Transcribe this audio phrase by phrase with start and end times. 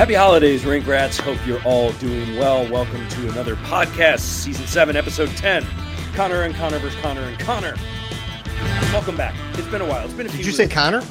[0.00, 1.18] Happy holidays, Rink Rats.
[1.18, 2.66] Hope you're all doing well.
[2.70, 5.62] Welcome to another podcast, season seven, episode 10.
[6.14, 7.76] Connor and Connor versus Connor and Connor.
[8.92, 9.34] Welcome back.
[9.58, 10.06] It's been a while.
[10.06, 10.68] It's been a few Did you say.
[10.68, 11.02] Connor?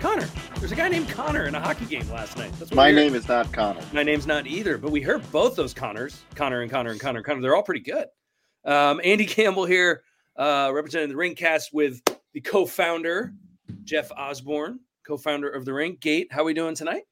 [0.00, 0.28] Connor?
[0.58, 2.52] There's a guy named Connor in a hockey game last night.
[2.58, 3.80] That's My name is not Connor.
[3.92, 7.18] My name's not either, but we heard both those Connors, Connor and Connor and Connor
[7.18, 7.40] and Connor.
[7.40, 8.06] They're all pretty good.
[8.64, 10.02] Um, Andy Campbell here,
[10.36, 12.00] uh, representing the Rinkcast with
[12.32, 13.32] the co-founder
[13.84, 15.96] Jeff Osborn, co-founder of the Ring.
[16.00, 17.02] Gate, how we doing tonight?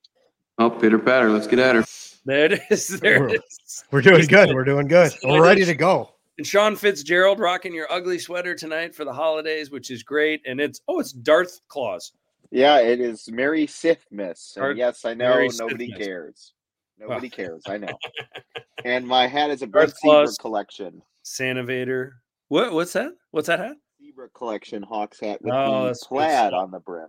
[0.59, 1.84] Oh, Peter Patter, let's get at her.
[2.24, 2.88] There it is.
[3.01, 3.84] There it is.
[3.91, 4.48] We're doing He's good.
[4.48, 4.55] good.
[4.55, 5.12] We're doing good.
[5.24, 6.10] We're ready to go.
[6.38, 10.43] And Sean Fitzgerald rocking your ugly sweater tonight for the holidays, which is great.
[10.46, 12.12] And it's oh, it's Darth Claus.
[12.50, 14.56] Yeah, it is Mary Sith Miss.
[14.56, 15.98] And yes, I know Mary nobody Sithmas.
[15.98, 16.52] cares.
[16.98, 17.46] Nobody Well.
[17.48, 17.62] cares.
[17.66, 17.98] I know.
[18.84, 21.02] and my hat is a Darth Brett Zebra collection.
[21.23, 22.16] Santa Vader.
[22.48, 22.73] What?
[22.73, 23.12] What's that?
[23.32, 23.76] What's that hat?
[24.01, 27.09] Zebra collection Hawks hat with Oh, the plaid on the brim.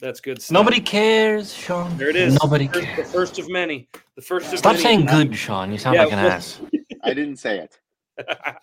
[0.00, 0.52] That's good stuff.
[0.54, 1.96] Nobody cares, Sean.
[1.96, 2.36] There it is.
[2.42, 2.96] Nobody First- cares.
[2.96, 3.88] the first of many.
[4.16, 4.82] The first of Stop many.
[4.82, 5.70] saying good, Sean.
[5.70, 6.60] You sound Yeah, like an well- ass.
[7.04, 7.78] I didn't say it.
[8.18, 8.56] Well,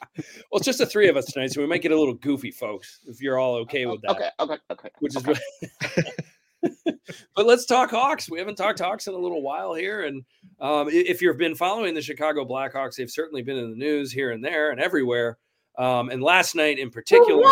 [0.53, 2.99] it's just the three of us tonight, so we might get a little goofy, folks.
[3.07, 4.89] If you're all okay with that, Okay, okay, okay.
[4.99, 5.39] which is okay.
[7.35, 8.29] but let's talk Hawks.
[8.29, 10.23] We haven't talked Hawks in a little while here, and
[10.59, 14.31] um, if you've been following the Chicago Blackhawks, they've certainly been in the news here
[14.31, 15.37] and there and everywhere.
[15.77, 17.45] Um, and last night in particular,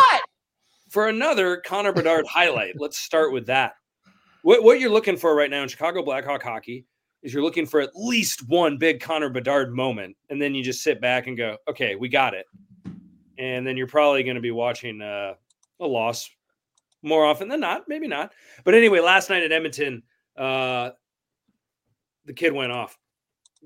[0.90, 2.74] for another Connor Bedard highlight.
[2.78, 3.74] Let's start with that.
[4.44, 6.86] What, what you're looking for right now in Chicago Blackhawk hockey
[7.28, 10.82] is you're looking for at least one big Connor Bedard moment, and then you just
[10.82, 12.46] sit back and go, "Okay, we got it."
[13.38, 15.34] And then you're probably going to be watching uh,
[15.80, 16.30] a loss
[17.04, 18.34] more often than not, maybe not.
[18.64, 20.02] But anyway, last night at Edmonton,
[20.36, 20.90] uh,
[22.26, 22.98] the kid went off.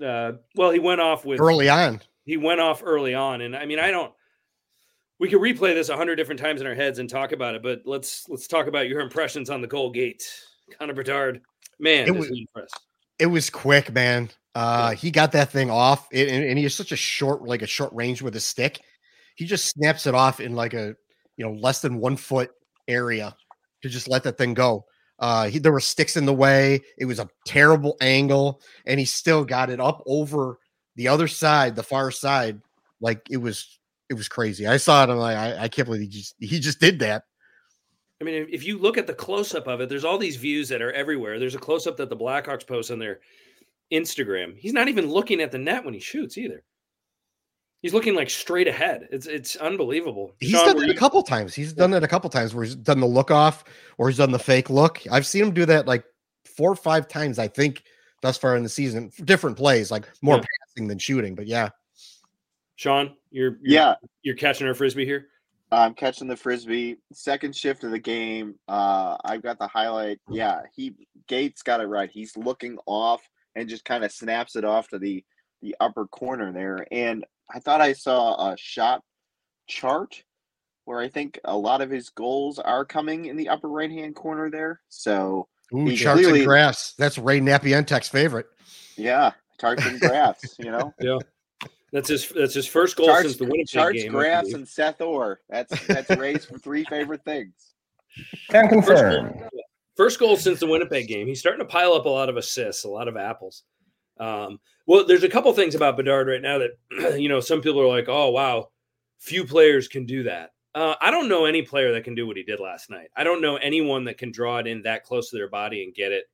[0.04, 2.02] Uh, well, he went off with Early on.
[2.26, 4.14] he went off early on and i mean i don't
[5.20, 7.62] we could replay this a hundred different times in our heads and talk about it
[7.64, 10.24] but let's let's talk about your impressions on the goal gate
[10.80, 11.42] connor bedard
[11.80, 12.80] man It is was- impressed
[13.22, 14.32] It was quick, man.
[14.56, 17.62] Uh, he got that thing off, it, and, and he has such a short, like
[17.62, 18.82] a short range with his stick.
[19.36, 20.96] He just snaps it off in like a,
[21.38, 22.50] you know, less than one foot
[22.88, 23.36] area
[23.84, 24.86] to just let that thing go.
[25.20, 26.82] Uh, he, there were sticks in the way.
[26.98, 30.58] It was a terrible angle, and he still got it up over
[30.96, 32.60] the other side, the far side.
[33.02, 33.80] Like it was,
[34.10, 34.66] it was crazy.
[34.66, 35.12] I saw it.
[35.12, 37.26] I'm like, I, I can't believe he just he just did that.
[38.22, 40.70] I mean if, if you look at the close-up of it there's all these views
[40.70, 43.20] that are everywhere there's a close-up that the blackhawks post on their
[43.92, 46.64] instagram he's not even looking at the net when he shoots either
[47.82, 50.98] he's looking like straight ahead it's it's unbelievable He's Sean, done were it you- a
[50.98, 51.54] couple times.
[51.54, 53.64] He's done it a couple times where he's done the look off
[53.98, 55.02] or he's done the fake look.
[55.12, 56.04] I've seen him do that like
[56.46, 57.84] four or five times, I think,
[58.22, 59.10] thus far in the season.
[59.12, 60.44] for Different plays, like more Yeah.
[60.68, 61.36] passing than shooting.
[61.36, 61.70] But yeah,
[62.76, 65.28] sean you're, you're Yeah, you're catching our frisbee here
[65.72, 66.98] I'm catching the frisbee.
[67.14, 68.56] Second shift of the game.
[68.68, 70.20] Uh, I've got the highlight.
[70.30, 70.94] Yeah, he
[71.28, 72.10] Gates got it right.
[72.12, 73.22] He's looking off
[73.56, 75.24] and just kind of snaps it off to the
[75.62, 76.86] the upper corner there.
[76.92, 79.02] And I thought I saw a shot
[79.68, 80.24] chart
[80.86, 84.16] where I think a lot of his goals are coming in the upper right hand
[84.16, 84.82] corner there.
[84.90, 86.94] So Ooh, He charts clearly- and grass.
[86.98, 88.48] That's Ray Napientek's favorite.
[88.98, 90.56] yeah, charts and graphs.
[90.60, 90.94] You know,
[91.92, 94.68] that's his that's his first goal charts, since the winnipeg charts, game I graphs, and
[94.68, 95.42] Seth Orr.
[95.50, 97.54] That's that's Ray's three favorite things.
[98.50, 99.32] Can First confirm.
[99.32, 99.50] goal,
[99.96, 101.28] first goal since the Winnipeg game.
[101.28, 103.64] He's starting to pile up a lot of assists, a lot of apples.
[104.20, 107.82] Um, well, there's a couple things about Bedard right now that you know some people
[107.82, 108.70] are like, "Oh, wow,
[109.20, 112.38] few players can do that." Uh, I don't know any player that can do what
[112.38, 113.10] he did last night.
[113.16, 115.94] I don't know anyone that can draw it in that close to their body and
[115.94, 116.26] get it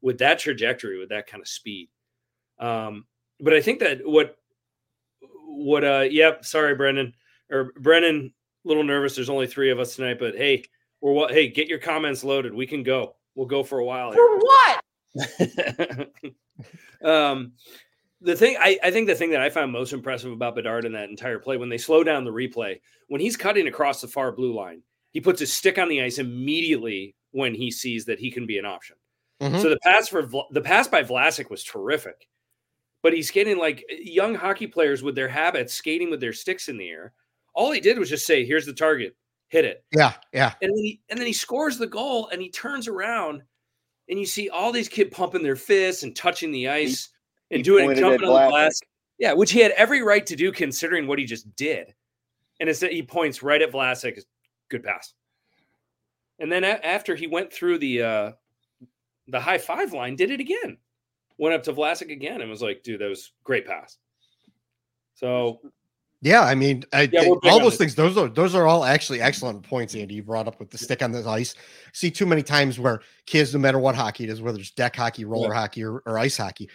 [0.00, 1.88] with that trajectory, with that kind of speed.
[2.58, 3.06] Um,
[3.40, 4.36] but I think that what
[5.48, 7.14] what uh yep, sorry, Brendan
[7.50, 8.32] or Brennan,
[8.64, 9.14] a little nervous.
[9.14, 10.64] There's only three of us tonight, but hey,
[11.00, 12.54] we're what hey, get your comments loaded.
[12.54, 13.16] We can go.
[13.34, 14.26] We'll go for a while here.
[14.26, 14.80] For what?
[17.04, 17.52] um,
[18.20, 20.92] the thing I, I think the thing that I found most impressive about Bedard in
[20.92, 24.32] that entire play when they slow down the replay when he's cutting across the far
[24.32, 28.30] blue line, he puts his stick on the ice immediately when he sees that he
[28.30, 28.96] can be an option.
[29.40, 29.60] Mhm.
[29.60, 32.28] So the pass for the pass by Vlasic was terrific,
[33.02, 36.76] but he's skating like young hockey players with their habits, skating with their sticks in
[36.76, 37.12] the air.
[37.54, 39.16] All he did was just say, "Here's the target,
[39.48, 40.54] hit it." Yeah, yeah.
[40.62, 43.42] and then he and then he scores the goal and he turns around
[44.08, 47.10] and you see all these kids pumping their fists and touching the ice
[47.50, 48.80] and he doing pointed jumping at on the glass.
[49.18, 51.92] Yeah, which he had every right to do considering what he just did.
[52.60, 54.20] And instead he points right at Vlasic.
[54.70, 55.12] Good pass.
[56.38, 58.32] And then a- after he went through the uh
[59.26, 60.78] the high five line, did it again.
[61.38, 63.96] Went up to Vlasic again and was like, dude, that was great pass.
[65.14, 65.60] So
[66.20, 67.94] Yeah, I mean, I, Yeah, I- we're big all those things.
[67.94, 70.14] Those are those are all actually excellent points, Andy.
[70.14, 71.54] You brought up with the stick on the ice.
[71.92, 74.96] See too many times where kids, no matter what hockey it is, whether it's deck
[74.96, 76.68] hockey, roller hockey, or, or ice hockey,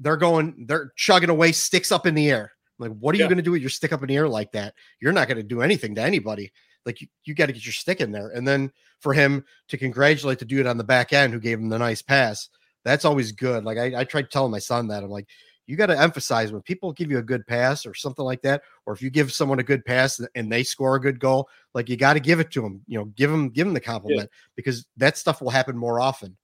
[0.00, 2.52] they're going, they're chugging away, sticks up in the air.
[2.78, 4.50] Like, what are you going to do with your stick up in the air like
[4.52, 4.74] that?
[5.00, 6.50] You're not going to do anything to anybody.
[6.84, 9.78] Like, you, you got to get your stick in there, and then for him to
[9.78, 12.48] congratulate the dude on the back end who gave him the nice pass,
[12.84, 13.64] that's always good.
[13.64, 15.28] Like, I, I tried telling my son that I'm like
[15.68, 18.62] you got to emphasize when people give you a good pass or something like that,
[18.84, 21.88] or if you give someone a good pass and they score a good goal, like
[21.88, 22.82] you got to give it to them.
[22.88, 26.36] You know, give them give them the compliment because that stuff will happen more often.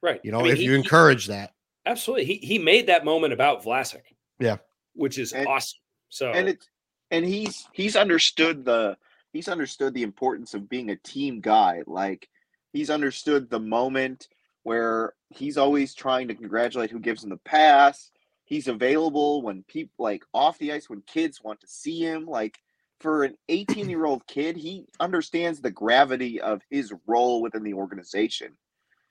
[0.00, 1.52] right, You know, I mean, if he- you he- encourage that.
[1.84, 4.02] absolutely, he he made that moment about Vlasic.
[4.40, 4.56] Yeah.
[4.94, 5.78] which is And- awesome.
[6.08, 6.66] So and it's
[7.10, 8.96] and he's he's understood the
[9.34, 12.26] he's understood the importance of being a team guy like
[12.72, 14.28] he's understood the moment
[14.62, 18.10] where he's always trying to congratulate who gives him the pass
[18.44, 22.58] he's available when people like off the ice when kids want to see him like
[23.00, 27.74] for an 18 year old kid he understands the gravity of his role within the
[27.74, 28.52] organization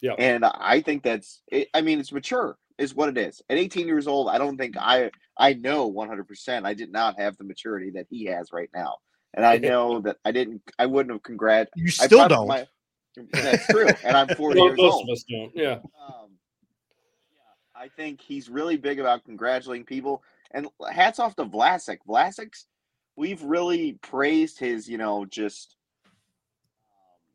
[0.01, 0.13] Yeah.
[0.17, 3.87] and i think that's it, i mean it's mature is what it is at 18
[3.87, 7.89] years old i don't think i I know 100% I did not have the maturity
[7.91, 8.97] that he has right now.
[9.33, 11.69] And I know that I didn't, I wouldn't have congrat.
[11.75, 12.47] You still don't.
[12.47, 12.67] might-
[13.31, 13.87] that's true.
[14.03, 15.09] And I'm 40 Well, years most old.
[15.09, 15.51] of us don't.
[15.55, 15.73] Yeah,
[16.07, 16.31] Um,
[17.31, 17.41] yeah,
[17.75, 20.23] I think he's really big about congratulating people.
[20.51, 21.97] And hats off to Vlasic.
[22.07, 22.67] Vlasic's,
[23.15, 25.75] we've really praised his, you know, just
[26.85, 27.31] um,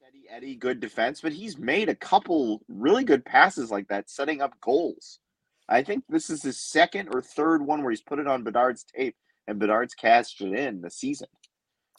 [0.00, 4.40] steady Eddie, good defense, but he's made a couple really good passes like that, setting
[4.40, 5.20] up goals.
[5.68, 8.84] I think this is his second or third one where he's put it on Bedard's
[8.84, 9.16] tape
[9.48, 11.28] and Bedard's cashed it in the season.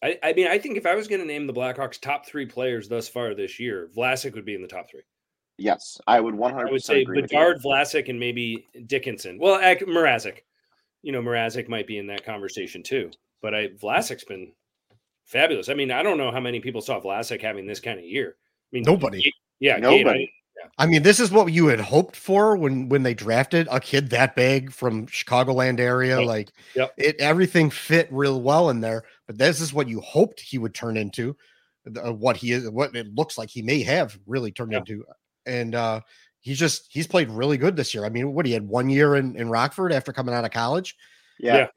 [0.03, 2.45] I, I mean, I think if I was going to name the Blackhawks top three
[2.45, 5.01] players thus far this year, Vlasic would be in the top three.
[5.57, 7.37] Yes, I would 100% I would say agree with you.
[7.37, 9.39] Bedard, Vlasic, and maybe Dickinson.
[9.39, 10.39] Well, ac- Mrazek.
[11.01, 13.09] You know, Mrazek might be in that conversation too.
[13.41, 14.51] But I Vlasic's been
[15.25, 15.69] fabulous.
[15.69, 18.35] I mean, I don't know how many people saw Vlasic having this kind of year.
[18.37, 19.21] I mean, Nobody.
[19.23, 20.29] Gate- yeah, Gate,
[20.63, 23.79] I- I mean, this is what you had hoped for when when they drafted a
[23.79, 26.19] kid that big from Chicagoland area.
[26.19, 26.27] Yep.
[26.27, 26.93] Like, Yep.
[26.97, 29.03] it everything fit real well in there.
[29.25, 31.35] But this is what you hoped he would turn into,
[32.03, 34.79] uh, what he is, what it looks like he may have really turned Yeah.
[34.79, 35.05] into.
[35.45, 36.01] And uh
[36.41, 38.05] he's just he's played really good this year.
[38.05, 40.95] I mean, what he had one year in in Rockford after coming out of college.
[41.39, 41.55] Yeah.
[41.57, 41.67] Yeah.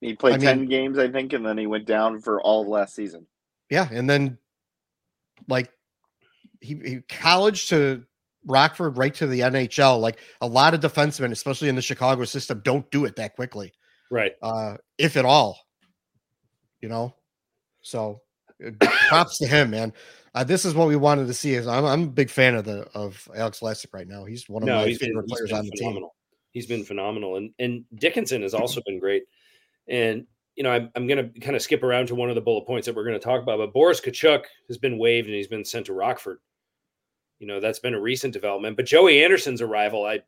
[0.00, 2.62] He played I 10 mean- games, I think, and then he went down for all
[2.62, 3.26] of last season.
[3.70, 4.38] Yeah, and then
[5.48, 5.70] like
[6.60, 8.04] he, he college to
[8.46, 10.00] Rockford right to the NHL.
[10.00, 13.72] Like a lot of defensemen, especially in the Chicago system, don't do it that quickly,
[14.10, 14.32] right.
[14.42, 15.58] uh, if at all.
[16.80, 17.14] You know,
[17.80, 18.20] so
[18.64, 18.70] uh,
[19.08, 19.92] props to him, man.
[20.34, 21.54] Uh, this is what we wanted to see.
[21.54, 24.24] Is I'm, I'm a big fan of the of Alex Vlasic right now.
[24.24, 25.78] He's one of No, my he's been, players on the team.
[25.78, 26.14] phenomenal.
[26.52, 29.24] He's been phenomenal, and and Dickinson has also been great.
[29.88, 32.40] And you know, I'm I'm going to kind of skip around to one of the
[32.40, 33.58] bullet points that we're going to talk about.
[33.58, 36.38] But Boris Katchouk has been waived and he's been sent to Rockford.
[37.42, 38.76] You know, that's been a recent development.
[38.76, 40.20] But Joey Anderson's arrival, I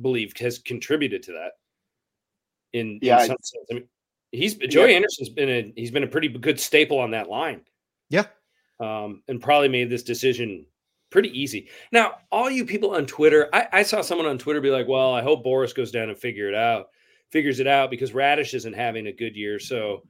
[0.00, 1.52] believe, has contributed to that.
[2.78, 3.88] In, Yeah, in some sense, I mean,
[4.32, 7.62] he's Joey Anderson's been a he's been a pretty good staple on that line.
[8.10, 8.26] Yeah.
[8.80, 10.66] um, and probably made this decision
[11.10, 11.70] pretty easy.
[11.90, 15.14] Now, all you people on Twitter, I, I saw someone on Twitter be like, "Well,
[15.14, 16.88] I hope Boris goes down and figure it out,
[17.30, 19.58] figures it out because Raddysh isn't having a good year.
[19.58, 20.02] So,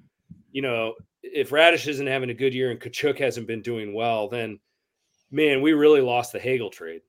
[0.51, 4.29] you know, if Raddysh isn't having a good year and Katchouk hasn't been doing well,
[4.29, 4.59] then
[5.33, 7.03] man, we really lost the Hagel trade.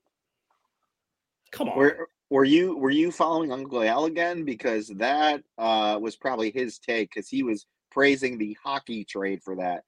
[1.51, 4.44] Come on, Were were you were you following Uncle Al again?
[4.44, 9.56] Because that uh, was probably his take because he was praising the hockey trade for
[9.58, 9.84] that.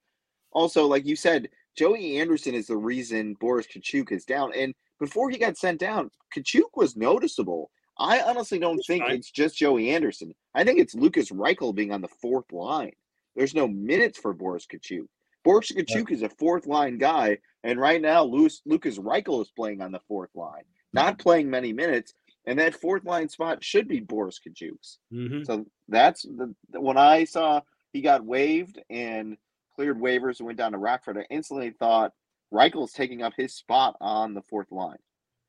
[0.52, 4.52] Also, like you said, Joey Anderson is the reason Boris Katchouk is down.
[4.56, 7.70] And before he got sent down, Katchouk was noticeable.
[7.98, 10.34] I honestly don't think it's just Joey Anderson.
[10.54, 12.92] I think it's Lukas Reichel being on the fourth line.
[13.34, 15.06] There's no minutes for Boris Katchouk.
[15.44, 19.82] Boris Katchouk is a fourth line guy, and right now Louis, Lukas Reichel is playing
[19.82, 22.14] on the fourth line, not playing many minutes,
[22.46, 24.98] and that fourth line spot should be Boris Katchouk's.
[25.12, 25.44] Mhm.
[25.44, 27.60] So that's the when I saw
[27.92, 29.36] he got waived and
[29.74, 32.12] cleared waivers and went down to Rockford, I instantly thought
[32.52, 34.98] Reichel's taking up his spot on the fourth line.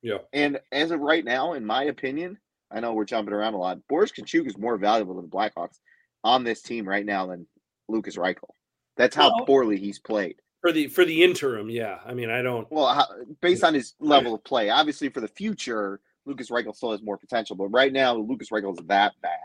[0.02, 2.38] yeah, And as of right now, in my opinion,
[2.72, 3.88] I know we're jumping around a lot.
[3.88, 5.80] Boris Katchouk is more valuable to the Blackhawks
[6.24, 7.48] on this team right now than
[7.88, 8.50] Lukas Reichel.
[8.98, 10.42] That's how Well- poorly he's played.
[10.62, 12.00] For the for the interim, yeah.
[12.06, 12.70] I mean, I don't.
[12.72, 13.06] Well, how,
[13.42, 17.18] based on his level of play, obviously for the future, Lukas Reichel still has more
[17.18, 17.56] potential.
[17.56, 19.40] But right now, Lukas Reichel is that bad.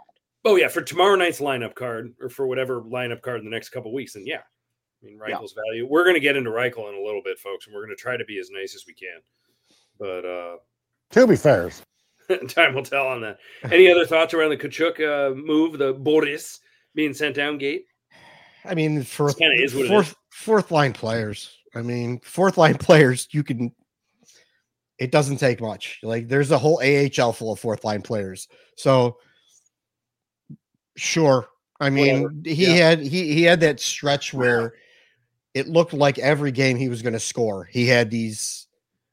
[0.45, 3.69] Oh yeah, for tomorrow night's lineup card or for whatever lineup card in the next
[3.69, 4.41] couple weeks, and yeah.
[5.03, 5.39] I mean Yeah.
[5.39, 5.87] Value.
[5.89, 8.25] We're gonna get into Reichel in a little bit, folks, and we're gonna try to
[8.25, 9.21] be as nice as we can.
[9.99, 10.57] But uh
[11.11, 11.71] To be fair,
[12.49, 13.39] Time will tell on that.
[13.65, 16.61] Any other thoughts around the Katchouk uh, move, the Boris
[16.95, 17.87] being sent down gate?
[18.65, 19.37] I mean, for It
[20.45, 21.59] kinda is what it fourth line players.
[21.75, 23.73] I mean, fourth line players, you can.
[24.99, 25.99] It doesn't take much.
[26.03, 28.49] Like, there's a whole AHL full of fourth line players.
[28.77, 29.19] So,
[30.97, 31.49] sure.
[31.81, 32.75] I mean, he Yeah.
[32.75, 34.75] had he he had that stretch where
[35.55, 37.65] it looked like every game he was going to score.
[37.65, 38.69] He had these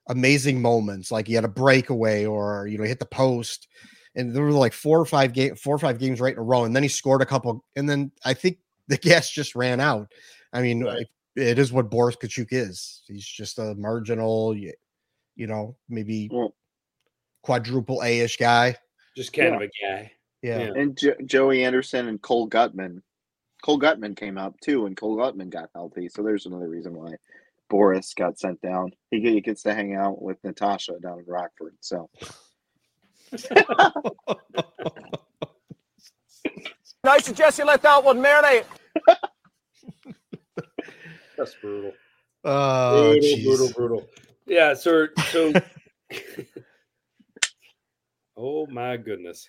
[0.07, 3.67] amazing moments, like he had a breakaway or you know he hit the post,
[4.15, 6.43] and there were like four or five game four or five games right in a
[6.43, 9.79] row, and then he scored a couple, and then I think the gas just ran
[9.79, 10.11] out.
[10.53, 11.07] I mean, Right.
[11.39, 13.03] It- it is what Boris Katchouk is.
[13.07, 14.73] He's just a marginal, y-
[15.35, 16.55] you know, maybe Well,
[17.43, 18.75] quadruple A ish guy.
[19.15, 19.55] Just kind Yeah.
[19.55, 20.11] of a guy.
[20.41, 20.59] Yeah.
[20.59, 20.73] Yeah.
[20.75, 23.01] and jo- Joey Anderson and Cole Guttman.
[23.61, 26.07] Cole Guttman came up too, and Cole Guttman got healthy.
[26.09, 27.15] So there's another reason why
[27.69, 28.91] Boris got sent down.
[29.11, 31.75] He, he gets to hang out with Natasha down in Rockford.
[31.81, 32.09] So
[37.03, 38.65] I suggest you let that one marinate.
[41.39, 41.93] That's brutal.
[42.43, 43.43] Oh, brutal, jeez.
[43.45, 44.07] brutal, brutal.
[44.45, 44.73] Yeah.
[44.73, 45.53] So, so.
[48.37, 49.47] oh my goodness.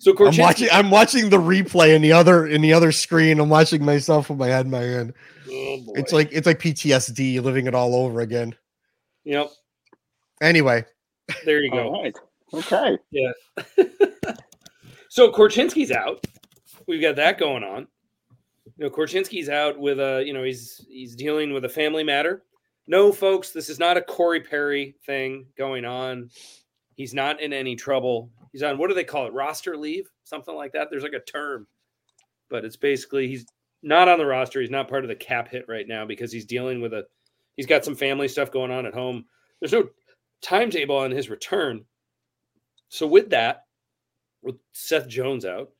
[0.00, 0.68] So I'm watching.
[0.70, 3.40] I'm watching the replay in the other in the other screen.
[3.40, 5.14] I'm watching myself with my head in my hand.
[5.48, 5.78] Oh.
[5.94, 8.54] It's like it's like PTSD, living it all over again.
[9.24, 9.50] Yep.
[10.42, 10.84] Anyway,
[11.46, 11.88] There you go.
[11.88, 12.14] all right,
[12.52, 12.98] okay.
[13.10, 13.32] Yeah.
[15.08, 16.22] so Korchinski's out.
[16.86, 17.88] We've got that going on.
[18.78, 22.44] You know, Korchinski's out with a, you know, he's he's dealing with a family matter.
[22.86, 26.30] No, folks, this is not a Corey Perry thing going on.
[26.94, 28.30] He's not in any trouble.
[28.52, 29.32] He's on what do they call it?
[29.32, 30.88] Roster leave, something like that.
[30.90, 31.66] There's like a term,
[32.48, 33.46] but it's basically he's
[33.82, 34.60] not on the roster.
[34.60, 37.04] He's not part of the cap hit right now because he's dealing with a
[37.56, 39.24] he's got some family stuff going on at home.
[39.60, 39.88] There's no
[40.40, 41.84] timetable on his return.
[42.90, 43.64] So with that,
[44.42, 45.72] with Seth Jones out,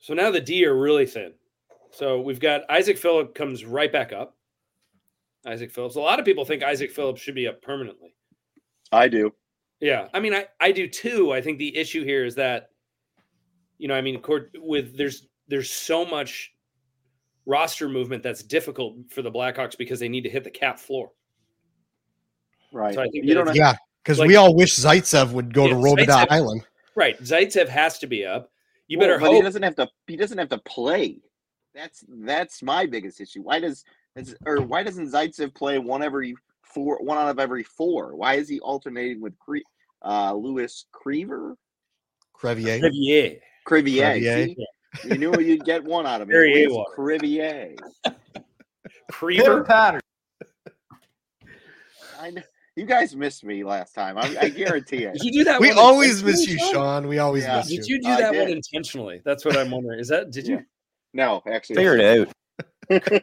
[0.00, 1.32] so now the D are really thin.
[1.94, 4.36] So we've got Isaac Phillip comes right back up.
[5.46, 5.96] Isaac Phillips.
[5.96, 8.14] A lot of people think Isaac Phillips should be up permanently.
[8.92, 9.32] I do.
[9.80, 11.32] Yeah, I mean, I I do too.
[11.32, 12.70] I think the issue here is that,
[13.78, 16.52] you know, I mean, court with there's there's so much
[17.44, 21.10] roster movement that's difficult for the Blackhawks because they need to hit the cap floor.
[22.72, 22.94] Right.
[22.94, 23.54] So I think you don't.
[23.54, 26.66] yeah, because Like- we all wish Zaitsev would go to Yeah, Robida Zaitsev- Island.
[26.96, 28.50] Right, Zaitsev has to be up.
[28.86, 29.88] You Well, better but he doesn't have to.
[30.06, 31.20] He doesn't have to play.
[31.74, 33.42] That's that's my biggest issue.
[33.42, 33.84] Why does
[34.16, 38.14] is, or why doesn't Zaitsev play one every four, one out of every four?
[38.16, 39.58] Why is he alternating with Cre-
[40.04, 41.56] uh, Lewis Creever?
[42.36, 42.80] Crevier.
[42.92, 43.30] Yeah,
[43.66, 44.14] Crivier.
[44.20, 44.46] Crevier.
[44.46, 44.56] see?
[45.04, 46.32] You knew you'd get one out of me.
[46.32, 46.94] Very Lewis A-water.
[46.96, 47.76] Crivier.
[49.10, 49.64] Creeper.
[49.64, 50.00] pattern.
[52.20, 52.42] I know,
[52.76, 54.16] you guys missed me last time.
[54.16, 55.14] I, I guarantee it.
[55.14, 55.60] Did you do that?
[55.60, 57.08] We one always miss you, Sean.
[57.08, 57.58] We always Yeah.
[57.58, 57.78] miss you.
[57.78, 57.96] Did you.
[57.96, 59.20] you do that one intentionally?
[59.24, 59.98] That's what I'm wondering.
[60.00, 60.64] Is that did you?
[61.14, 61.24] Yeah.
[61.26, 62.28] No, actually, Figure it
[62.90, 63.22] out.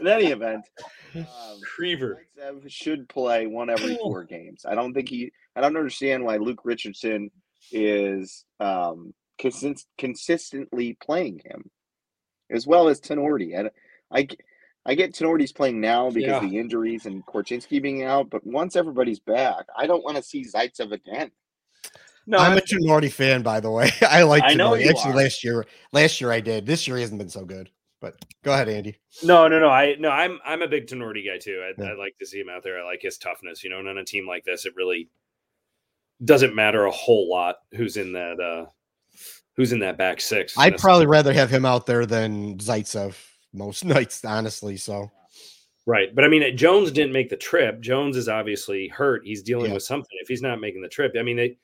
[0.00, 0.64] in any event,
[1.14, 1.24] um,
[1.78, 2.16] Creever.
[2.68, 4.64] Should play one every four games.
[4.66, 5.32] I don't think he.
[5.56, 7.30] I don't understand why Luke Richardson
[7.72, 11.68] is um, consist, consistently playing him,
[12.50, 13.58] as well as Tinordi.
[13.58, 13.70] And
[14.12, 14.28] I,
[14.86, 16.44] I get Tinordi's playing now because Yeah.
[16.44, 18.30] of the injuries and Korchinski being out.
[18.30, 21.30] But once everybody's back, I don't want to see Zaitsev again.
[22.28, 23.90] No, I'm a Tinordi fan, by the way.
[24.02, 25.16] I like I know you Actually, are.
[25.16, 26.66] last year, last year I did.
[26.66, 27.70] This year he hasn't been so good.
[28.00, 28.96] But go ahead, Andy.
[29.24, 29.68] no, no, no.
[29.70, 31.60] I no, I'm I'm a big Tinordi guy too.
[31.64, 31.90] I, Yeah.
[31.90, 32.78] I like to see him out there.
[32.80, 33.64] I like his toughness.
[33.64, 35.08] You know, and on a team like this, it really
[36.24, 38.66] doesn't matter a whole lot who's in that uh
[39.56, 40.56] who's in that back six.
[40.56, 43.16] I'd probably rather have him out there than Zaitsev
[43.52, 44.76] most nights, honestly.
[44.76, 45.10] So
[45.86, 46.14] Right.
[46.14, 47.80] But I mean, Jones didn't make the trip.
[47.80, 49.22] Jones is obviously hurt.
[49.24, 49.74] He's dealing Yeah.
[49.74, 50.16] with something.
[50.20, 51.56] If he's not making the trip, I mean, they,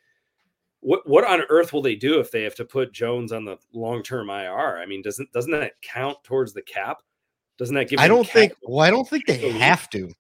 [0.85, 3.57] what, what on earth will they do if they have to put Jones on the
[3.73, 4.79] long term IR?
[4.79, 6.99] I mean, doesn't, doesn't that count towards the cap?
[7.59, 8.53] Doesn't that give I don't think.
[8.63, 10.13] Well, I don't think they have to.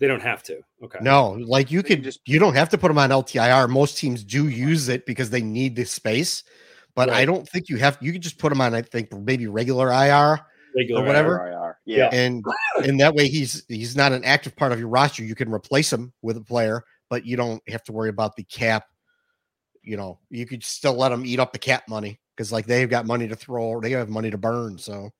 [0.00, 0.60] they don't have to?
[0.82, 0.98] Okay.
[1.02, 3.68] No, like you can could just- you don't have to put them on LTIR.
[3.68, 6.42] Most teams do use it because they need the space,
[6.94, 7.98] but I don't think you have.
[8.00, 8.74] You could just put them on.
[8.74, 10.40] I think maybe regular IR,
[10.74, 11.34] Regular or whatever.
[11.44, 11.78] RIR.
[11.84, 12.08] Yeah.
[12.12, 12.44] and
[12.84, 15.22] and that way he's he's not an active part of your roster.
[15.22, 18.44] You can replace him with a player, but you don't have to worry about the
[18.44, 18.84] cap.
[19.88, 22.90] You know, you could still let them eat up the cap money because like they've
[22.90, 24.76] got money to throw, they have money to burn.
[24.78, 25.10] So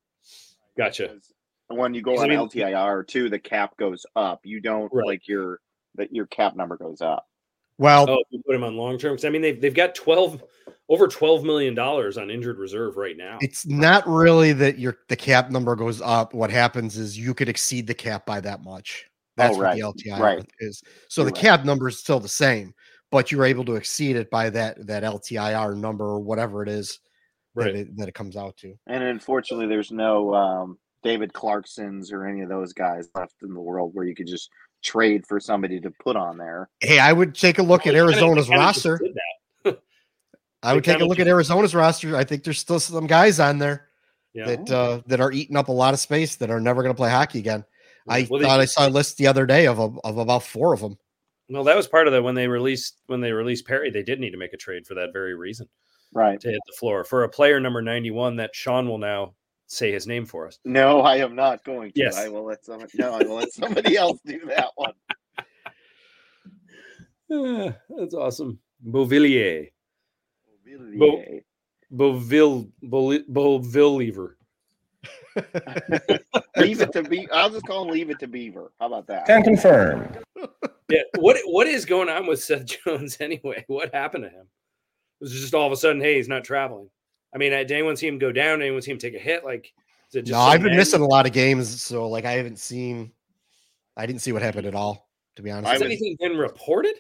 [0.77, 1.05] Gotcha.
[1.05, 1.33] Because
[1.69, 4.41] When you go Because, I on mean- LTIR too, the cap goes up.
[4.45, 5.07] You don't Right.
[5.07, 5.61] like your
[5.95, 7.27] that your cap number goes up.
[7.79, 10.43] well, Oh, you put them on long term because I mean they've they've got twelve
[10.89, 13.39] over twelve million dollars on injured reserve right now.
[13.41, 16.35] it's not really that your the cap number goes up.
[16.35, 19.05] What happens is you could exceed the cap by that much.
[19.07, 20.47] Oh, That's Oh, right, what the LTIR right.
[20.61, 20.83] is.
[21.09, 21.43] So the You're right.
[21.43, 22.75] cap number is still the same,
[23.11, 27.01] but you're able to exceed it by that that LTIR number or whatever it is
[27.55, 28.75] that, it, that it comes out to.
[28.87, 33.61] And unfortunately, there's no um, David Clarksons or any of those guys left in the
[33.61, 34.51] world where you could just
[34.83, 36.69] trade for somebody to put on there.
[36.81, 39.01] Hey, I would take a look at Well, they kinda- Arizona's kinda roster.
[40.63, 42.17] I would take a kinda look at Arizona's roster.
[42.17, 43.89] I think there's still some guys on there
[44.35, 44.47] Yeah.
[44.47, 46.97] that uh, that are eating up a lot of space that are never going to
[46.97, 47.65] play hockey again.
[48.09, 50.43] I Well, they- thought I saw a list the other day of a, of about
[50.45, 50.99] four of them.
[51.51, 54.21] Well, that was part of that when they released when they released Perry, they did
[54.21, 55.67] need to make a trade for that very reason
[56.13, 56.39] Right.
[56.41, 59.35] to hit the floor for a player number ninety one that Sean will now
[59.67, 60.59] say his name for us.
[60.65, 62.01] No, I am not going to.
[62.01, 62.17] Yes.
[62.19, 62.93] I will let somebody.
[62.99, 64.93] No, I will let somebody else do that one.
[67.99, 69.71] That's awesome, Beauvillier,
[70.67, 71.43] Villiers.
[71.95, 74.35] Beauville, Beauli- Beauvillier.
[76.57, 77.29] leave it to be.
[77.31, 78.73] I'll just call him leave it to Beaver.
[78.81, 79.27] How about that?
[79.27, 80.09] Can confirm.
[80.89, 83.65] Yeah, what what is going on with Seth Jones anyway?
[83.67, 84.47] What happened to him?
[85.21, 86.89] It was just all of a sudden, hey, he's not traveling.
[87.35, 88.63] I mean, did anyone see him go down?
[88.63, 89.45] Anyone see him take a hit?
[89.45, 89.73] Like,
[90.11, 92.33] is it just no, I've been man- missing a lot of games, so like I
[92.33, 93.13] haven't seen.
[93.97, 95.73] I didn't see what happened at all, to be honest.
[95.73, 96.95] Has anything been reported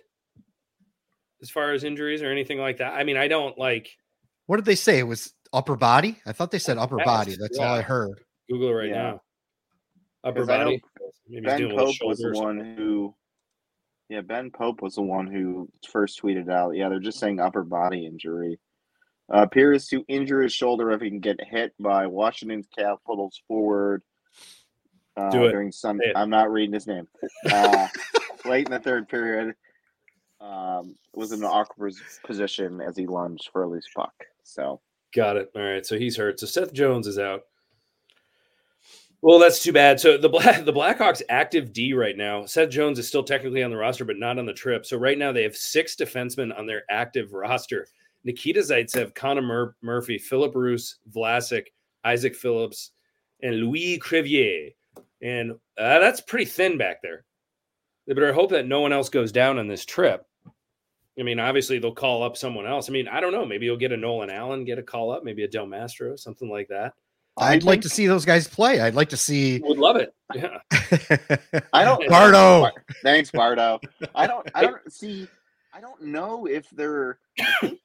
[1.40, 2.92] as far as injuries or anything like that?
[2.94, 3.96] I mean, I don't like
[4.46, 4.98] What did they say?
[4.98, 6.18] It was upper body.
[6.26, 7.36] I thought they said upper body.
[7.40, 8.20] That's all I heard.
[8.50, 8.94] Google it right Yeah.
[9.12, 9.22] now.
[10.24, 10.82] Upper body.
[11.28, 13.14] Maybe he's Ben dealing Pope was the one who.
[14.08, 16.70] Yeah, Ben Pope was the one who first tweeted out.
[16.70, 18.58] Yeah, they're just saying upper body injury.
[19.32, 24.02] Uh, appears to injure his shoulder if he can get hit by Washington Capitals forward.
[25.16, 25.52] Uh, Do it.
[25.52, 26.06] During Sunday.
[26.06, 26.16] It.
[26.16, 27.06] I'm not reading his name.
[27.50, 27.88] Uh,
[28.46, 29.54] late in the third period,
[30.40, 31.92] um, was in an awkward
[32.24, 34.14] position as he lunged for a loose puck.
[34.44, 34.80] So
[35.14, 35.50] Got it.
[35.54, 35.84] All right.
[35.84, 36.40] So he's hurt.
[36.40, 37.42] So Seth Jones is out.
[39.20, 39.98] Well, that's too bad.
[39.98, 42.44] So the Black the Blackhawks active D right now.
[42.46, 44.86] Seth Jones is still technically on the roster, but not on the trip.
[44.86, 47.86] So right now they have six defensemen on their active roster:
[48.24, 51.66] Nikita Zaitsev, Connor Mur- Murphy, Philip Roos, Vlasic,
[52.04, 52.92] Isaac Phillips,
[53.42, 54.74] and Louis Crevier.
[55.20, 57.24] And uh, that's pretty thin back there.
[58.06, 60.24] They better hope that no one else goes down on this trip.
[61.18, 62.88] I mean, obviously they'll call up someone else.
[62.88, 63.44] I mean, I don't know.
[63.44, 66.48] Maybe you'll get a Nolan Allan, get a call up, maybe a Del Mastro, something
[66.48, 66.94] like that.
[67.40, 68.80] I'd like to see those guys play.
[68.80, 70.14] I'd like to see Would love it.
[70.34, 70.58] Yeah.
[71.72, 72.08] I don't.
[72.08, 72.68] Bardo.
[73.02, 73.80] Thanks, Bardo.
[74.14, 74.48] I don't.
[74.54, 75.26] I don't see.
[75.72, 77.18] I don't know if they're.
[77.60, 77.78] Think-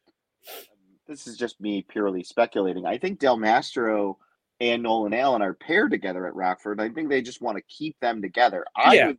[1.08, 2.86] this is just me purely speculating.
[2.86, 4.18] I think Del Mastro
[4.62, 6.80] and Nolan Allan are paired together at Rockford.
[6.80, 8.66] I think they just want to keep them together.
[8.76, 9.08] I Yeah.
[9.08, 9.18] would.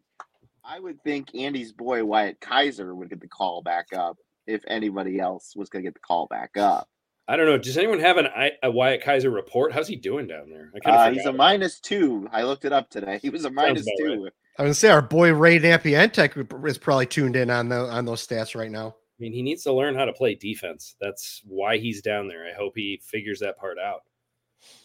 [0.64, 4.16] I would think Andy's boy Wyatt Kaiser would get the call back up
[4.46, 6.88] if anybody else was going to get the call back up.
[7.26, 7.56] I don't know.
[7.56, 9.72] Does anyone have an I- a Wyatt Kaiser report?
[9.72, 10.70] How's he doing down there?
[10.74, 12.28] I kind Uh, he's a minus two.
[12.32, 13.18] I looked it up today.
[13.22, 13.54] He was a two.
[13.56, 14.32] right.
[14.56, 18.04] I was gonna say our boy Ray Napientek is probably tuned in on the on
[18.04, 18.88] those stats right now.
[18.88, 20.96] I mean, he needs to learn how to play defense.
[21.00, 22.46] That's why he's down there.
[22.46, 24.02] I hope he figures that part out.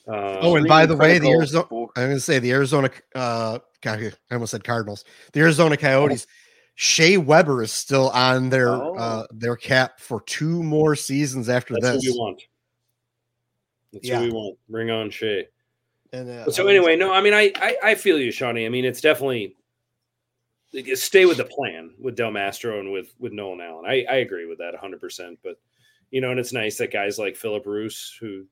[0.07, 4.33] Uh, Oh, and by the way, the Arizona—I'm gonna say the Arizona uh God, I
[4.33, 5.03] almost said Cardinals.
[5.33, 6.27] The Arizona Coyotes.
[6.81, 8.95] Shea Weber is still on their Oh.
[8.95, 11.83] uh their cap for two more seasons after this.
[11.83, 12.05] that's this.
[12.05, 12.41] who we want.
[13.91, 14.19] That's Yeah.
[14.19, 14.57] who we want.
[14.69, 15.49] Bring on Shea.
[16.13, 18.65] And, uh, So anyway, no, I mean, I, I I feel you, Shawnee.
[18.65, 19.57] I mean, it's definitely
[20.95, 23.83] stay with the plan with Del Mastro and with with Nolan Allan.
[23.85, 25.01] I I agree with that 100.
[25.01, 25.59] percent But
[26.11, 28.45] you know, and it's nice that guys like Philip Roos, who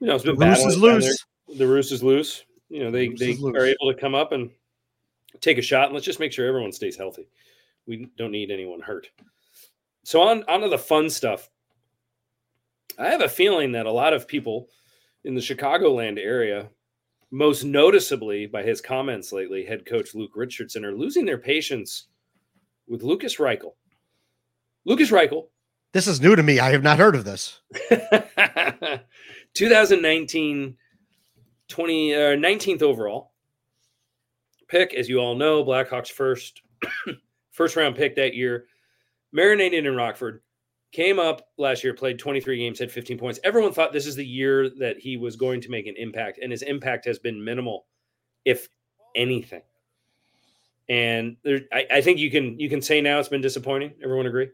[0.00, 1.24] you know, it's been Bruce battling is loose.
[1.48, 1.56] there.
[1.58, 2.42] The Roos is loose.
[2.70, 4.50] You know, they Roos they are able to come up and
[5.40, 5.86] take a shot.
[5.86, 7.28] And let's just make sure everyone stays healthy.
[7.86, 9.08] We don't need anyone hurt.
[10.04, 11.50] So on onto the fun stuff.
[12.98, 14.68] I have a feeling that a lot of people
[15.24, 16.68] in the Chicagoland area,
[17.30, 22.06] most noticeably by his comments lately, head coach Luke Richardson, are losing their patience
[22.86, 23.72] with Lukas Reichel.
[24.84, 25.48] Lukas Reichel,
[25.92, 26.60] This is new to me.
[26.60, 27.60] I have not heard of this.
[29.54, 30.76] 2019
[31.66, 33.32] 20 uh, 19th overall
[34.74, 36.62] pick as you all know blackhawks first
[37.52, 38.66] first round pick that year.
[39.32, 40.42] Marinated in rockford
[40.90, 43.38] came up last year played 23 games had 15 points.
[43.44, 46.50] Everyone thought this is the year that he was going to make an impact and
[46.50, 47.86] his impact has been minimal
[48.44, 48.68] if
[49.14, 49.62] anything.
[50.88, 53.92] And there, I, I think you can you can say now it's been disappointing.
[54.02, 54.48] Everyone agree?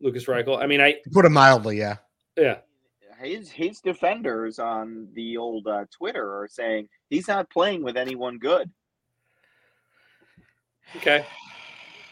[0.00, 0.62] Lukas reichel?
[0.62, 1.96] I mean i put it mildly, yeah.
[2.38, 2.56] yeah.
[3.20, 8.38] His his defenders on the old uh, Twitter are saying he's not playing with anyone
[8.38, 8.70] good.
[10.96, 11.24] Okay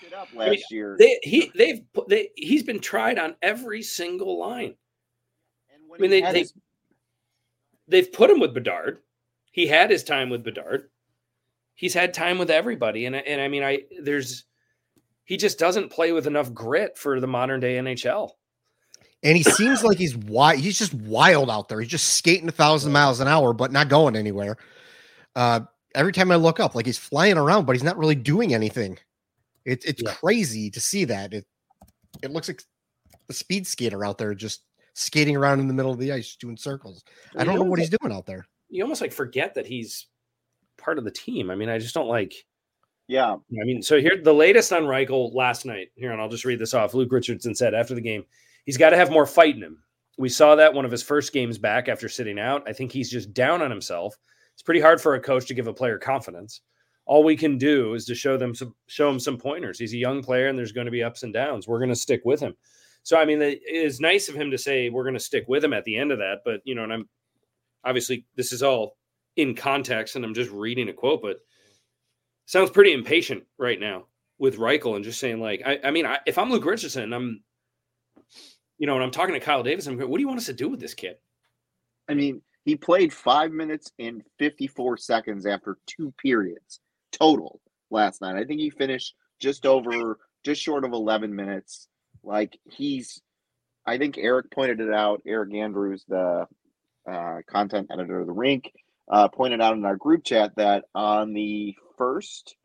[0.03, 0.97] Looked it I mean, last year.
[0.99, 4.75] They he they've put they he's been tried on every single line.
[5.73, 6.55] and when I mean, they, they his...
[7.89, 8.99] they've put him with Bedard.
[9.51, 10.89] He had his time with Bedard.
[11.75, 14.45] He's had time with everybody, and I- and I mean, I there's
[15.25, 18.31] he just doesn't play with enough grit for the modern day NHL.
[19.25, 20.59] And he seems like he's wild.
[20.59, 21.81] He's just wild out there.
[21.81, 24.57] He's just skating a thousand miles an hour, but not going anywhere.
[25.37, 25.61] Uh,
[25.95, 28.99] every time I look up, like he's flying around, but he's not really doing anything.
[29.65, 30.13] It, it's Yeah.
[30.15, 31.33] crazy to see that.
[31.35, 31.47] It
[32.23, 32.63] it looks like
[33.29, 34.63] a speed skater out there, just
[34.95, 37.03] skating around in the middle of the ice, doing circles.
[37.37, 38.47] I don't know what he's doing out there.
[38.69, 40.07] You almost like forget that he's
[40.77, 41.51] part of the team.
[41.51, 42.35] I mean, I just don't like.
[43.09, 45.89] Yeah, I mean, so here the latest on Reichel last night.
[45.95, 46.95] Here, and I'll just read this off.
[46.95, 48.25] Luke Richardson said after the game,
[48.65, 49.83] he's got to have more fight in him.
[50.19, 52.63] We saw that one of his first games back after sitting out.
[52.69, 54.17] I think he's just down on himself.
[54.55, 56.61] It's pretty hard for a coach to give a player confidence.
[57.05, 59.79] All we can do is to show them some show him some pointers.
[59.79, 61.67] He's a young player, and there's going to be ups and downs.
[61.67, 62.55] We're going to stick with him.
[63.03, 65.65] So I mean, it is nice of him to say we're going to stick with
[65.65, 66.41] him at the end of that.
[66.45, 67.09] But you know, and I'm
[67.85, 68.97] obviously this is all
[69.37, 71.39] in context, and I'm just reading a quote, but
[72.47, 74.07] sounds pretty impatient right now
[74.39, 77.43] with Reichel and just saying like, I, I mean, I, if I'm Luke Richardson, I'm,
[78.79, 80.53] you know, and I'm talking to Kyle Davis, I'm what do you want us to
[80.53, 81.17] do with this kid?
[82.09, 88.37] I mean, he played five minutes and 54 seconds after two periods total last night.
[88.37, 91.89] I think he finished just over, just short of 11 minutes.
[92.23, 93.21] Like he's,
[93.87, 95.23] I think Eric pointed it out.
[95.27, 96.47] Eric Andrews, the
[97.11, 98.73] uh, content editor of the rink,
[99.11, 102.57] uh, pointed out in our group chat that on the first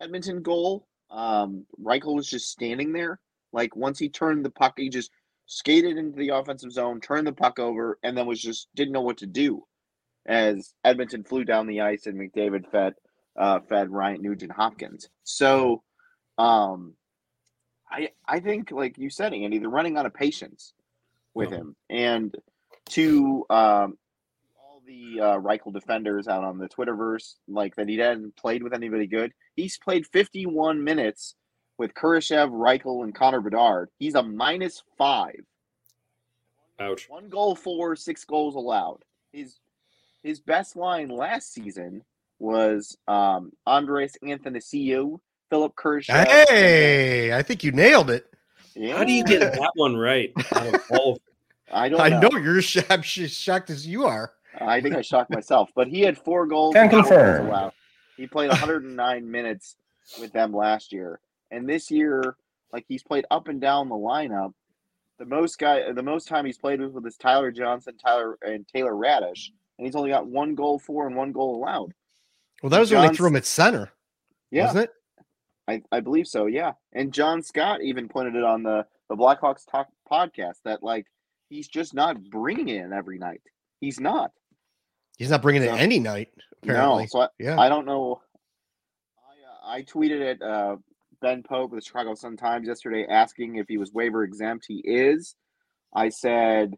[0.00, 3.20] Edmonton goal, um, Reichel was just standing there.
[3.52, 5.10] Like once he turned the puck, he just
[5.46, 9.00] skated into the offensive zone, turned the puck over, and then was just didn't know
[9.00, 9.64] what to do.
[10.26, 12.94] As Edmonton flew down the ice and McDavid fed
[13.36, 15.08] uh, fed Ryan Nugent Hopkins.
[15.24, 15.82] So,
[16.38, 16.94] um,
[17.90, 20.74] I I think like you said, Andy, they're running out of patience
[21.34, 21.58] with Yeah.
[21.58, 22.34] him, and
[22.90, 23.98] to um,
[24.58, 28.72] all the uh, Reichel defenders out on the Twitterverse, like that he hadn't played with
[28.74, 29.32] anybody good.
[29.54, 31.34] He's played 51 minutes
[31.78, 33.88] with Kurashev, Reichel, and Connor Bedard.
[33.98, 35.40] He's a minus five.
[36.78, 37.08] Ouch.
[37.08, 38.98] One goal for, six goals allowed.
[39.32, 39.56] His
[40.22, 42.02] his best line last season
[42.38, 46.26] was um, Andres Anthony C.U., Philip Kurashev.
[46.48, 48.26] Hey, I think you nailed it.
[48.74, 48.96] Yeah.
[48.98, 50.32] How do you get that one right?
[50.54, 51.18] out of all of-
[51.72, 52.28] I don't I know.
[52.28, 54.32] know you're sh- sh- shocked as you are.
[54.60, 56.74] I think I shocked myself, but he had four goals.
[56.74, 57.48] Can and confirm.
[57.48, 57.72] allowed.
[58.16, 59.76] He played 109 minutes
[60.20, 61.18] with them last year,
[61.50, 62.36] and this year,
[62.72, 64.52] like he's played up and down the lineup.
[65.18, 68.66] The most guy, the most time he's played with, with is Tyler Johnson, Tyler and
[68.68, 71.94] Taylor Raddysh, and he's only got one goal for and one goal allowed.
[72.62, 73.92] Well, that was when they threw him at center,
[74.50, 74.90] Yeah, wasn't it?
[75.68, 76.46] I, I believe so.
[76.46, 81.06] Yeah, and John Scott even pointed it on the the Blackhawks Talk podcast that like
[81.48, 83.40] he's just not bringing it in every night.
[83.80, 84.32] He's not.
[85.16, 86.28] He's not bringing it any night.
[86.62, 87.58] Apparently, No, so I, yeah.
[87.58, 88.20] I don't know.
[89.18, 90.76] I, uh, I tweeted at uh,
[91.20, 94.64] Ben Pope of the Chicago Sun Times yesterday asking if he was waiver exempt.
[94.68, 95.34] He is.
[95.94, 96.74] I said,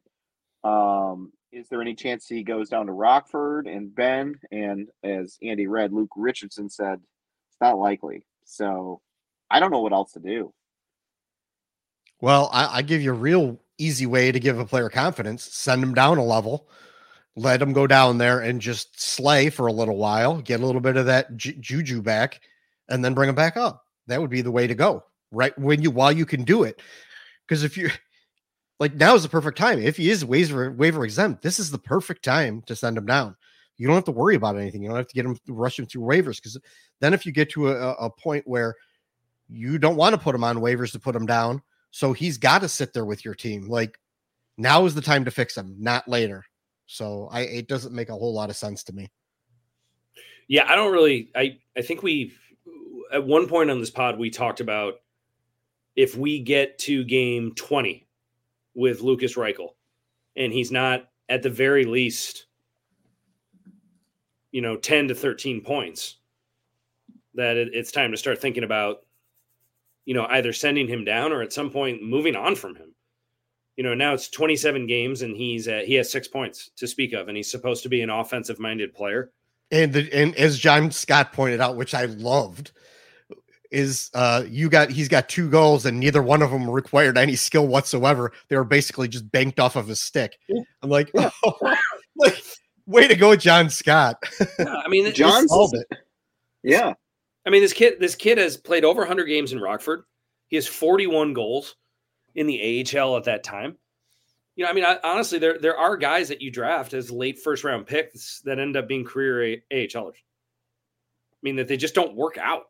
[0.64, 3.66] um, is there any chance he goes down to Rockford?
[3.66, 7.00] And Ben, and as Andy read, Luke Richardson said,
[7.50, 8.24] it's not likely.
[8.44, 9.00] So
[9.50, 10.52] I don't know what else to do.
[12.20, 15.44] Well, I, I give you a real easy way to give a player confidence.
[15.44, 16.68] Send him down a level,
[17.36, 20.80] let him go down there and just slay for a little while, get a little
[20.80, 22.40] bit of that ju- juju back,
[22.88, 23.84] and then bring him back up.
[24.08, 25.04] That would be the way to go.
[25.30, 26.80] Right when you while you can do it,
[27.46, 27.90] because if you
[28.80, 29.78] like now is the perfect time.
[29.80, 33.36] If he is waiver waiver exempt, this is the perfect time to send him down.
[33.76, 34.82] You don't have to worry about anything.
[34.82, 36.58] You don't have to get him rush him through waivers because
[37.00, 38.74] then if you get to a, a point where
[39.48, 42.60] you don't want to put him on waivers to put him down, so he's got
[42.60, 43.68] to sit there with your team.
[43.68, 43.98] Like
[44.56, 46.44] now is the time to fix him, not later.
[46.86, 49.10] So I it doesn't make a whole lot of sense to me.
[50.48, 51.30] yeah, I don't really.
[51.34, 52.32] I I think we
[53.12, 54.94] at one point on this pod we talked about
[55.96, 58.06] if we get to game twenty
[58.74, 59.70] with Lukas Reichel,
[60.36, 62.46] and he's not at the very least,
[64.52, 66.16] you know, ten to thirteen points,
[67.34, 68.98] that it, it's time to start thinking about,
[70.04, 72.94] you know, either sending him down or at some point moving on from him.
[73.76, 77.12] You know, now it's 27 games and he's uh, he has six points to speak
[77.12, 79.30] of, and he's supposed to be an offensive minded player.
[79.70, 82.72] And the and as John Scott pointed out, which I loved,
[83.70, 87.36] is uh you got he's got two goals and neither one of them required any
[87.36, 88.32] skill whatsoever.
[88.48, 90.38] They were basically just banked off of his stick.
[90.82, 91.30] I'm like, oh,
[92.16, 92.42] like
[92.86, 94.16] way to go, John Scott.
[94.58, 95.86] Yeah, I mean, John John's- Solved it.
[96.62, 96.94] Yeah.
[97.46, 100.02] I mean, this kid, this kid has played over 100 games in Rockford.
[100.48, 101.76] He has 41 goals
[102.34, 103.76] in the AHL at that time.
[104.56, 107.38] You know, I mean, I, honestly, there there are guys that you draft as late
[107.38, 110.14] first round picks that end up being career A- AHLers.
[110.16, 112.64] I mean, that they just don't work out.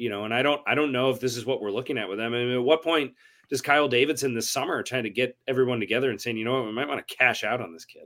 [0.00, 2.08] You know, and I don't I don't know if this is what we're looking at
[2.08, 2.32] with them.
[2.32, 3.12] I mean, at what point
[3.50, 6.64] does Kyle Davidson this summer trying to get everyone together and saying, you know what,
[6.64, 8.04] we might want to cash out on this kid.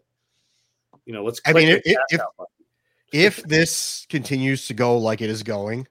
[1.07, 1.41] You know, let's.
[1.47, 2.21] I mean, if- if-
[3.13, 5.87] if this continues to go like it is going,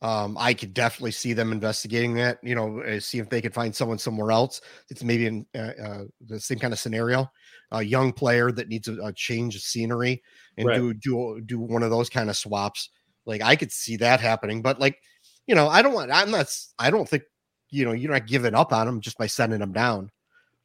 [0.00, 2.38] um, I could definitely see them investigating that.
[2.44, 4.60] You know, uh, see if they could find someone somewhere else.
[4.88, 7.28] It's maybe in uh, uh, the same kind of scenario.
[7.72, 10.22] A young player that needs a, a change of scenery
[10.56, 10.76] and Right.
[10.76, 12.90] do do do one of those kind of swaps.
[13.26, 14.98] Like I could see that happening, but like
[15.46, 16.10] you know, I don't want.
[16.12, 16.54] I'm not.
[16.78, 17.24] I don't think
[17.70, 20.10] you know you're not giving up on them just by sending them down.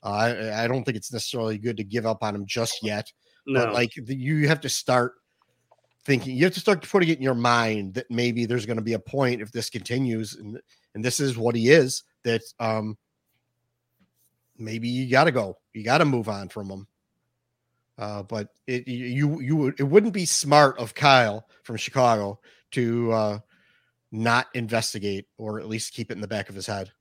[0.04, 3.12] Uh, I I don't think it's necessarily good to give up on them just yet
[3.48, 5.14] no, but like the, you have to start
[6.06, 8.84] thinking you have to start putting it in your mind that maybe there's going to
[8.84, 10.60] be a point if this continues and
[10.94, 12.98] and this is what he is that um
[14.58, 16.88] maybe you got to go you got to move on from him
[17.98, 22.40] uh but it you you would it wouldn't be smart of Kyle from Chicago
[22.72, 23.40] to uh
[24.12, 26.92] not investigate or at least keep it in the back of his head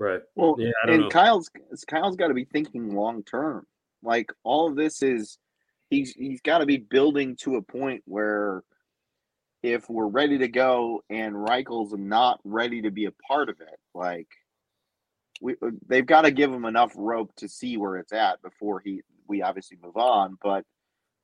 [0.00, 0.22] right.
[0.34, 1.08] Well, Yeah, I don't and know.
[1.10, 1.48] Kyle's
[1.86, 3.66] Kyle's got to be thinking long term.
[4.02, 5.38] Like all of this is,
[5.90, 8.64] he's he's got to be building to a point where,
[9.62, 13.78] if we're ready to go and Reichel's not ready to be a part of it,
[13.94, 14.26] like
[15.40, 15.54] we
[15.86, 19.42] they've got to give him enough rope to see where it's at before he we
[19.42, 20.38] obviously move on.
[20.42, 20.64] But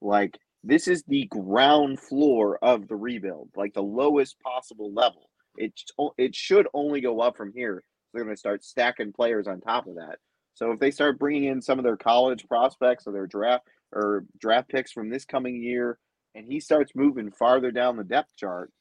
[0.03, 5.31] like this is the ground floor of the rebuild, like the lowest possible level.
[5.57, 5.73] It
[6.19, 7.85] it should only go up from here
[8.17, 10.19] they're going to start stacking players on top of that.
[10.55, 14.25] So if they start bringing in some of their college prospects or their draft or
[14.41, 15.99] draft picks from this coming year,
[16.35, 18.73] and he starts moving farther down the depth chart,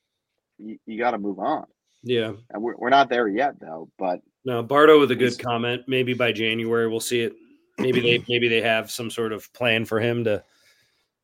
[0.58, 1.66] you, you got to move on.
[2.02, 2.34] Yeah.
[2.52, 3.90] And we're, we're not there yet though.
[3.98, 5.84] But No, Bardo with a good comment.
[5.88, 7.34] Maybe by January we'll see it.
[7.78, 10.44] Maybe they maybe they have some sort of plan for him to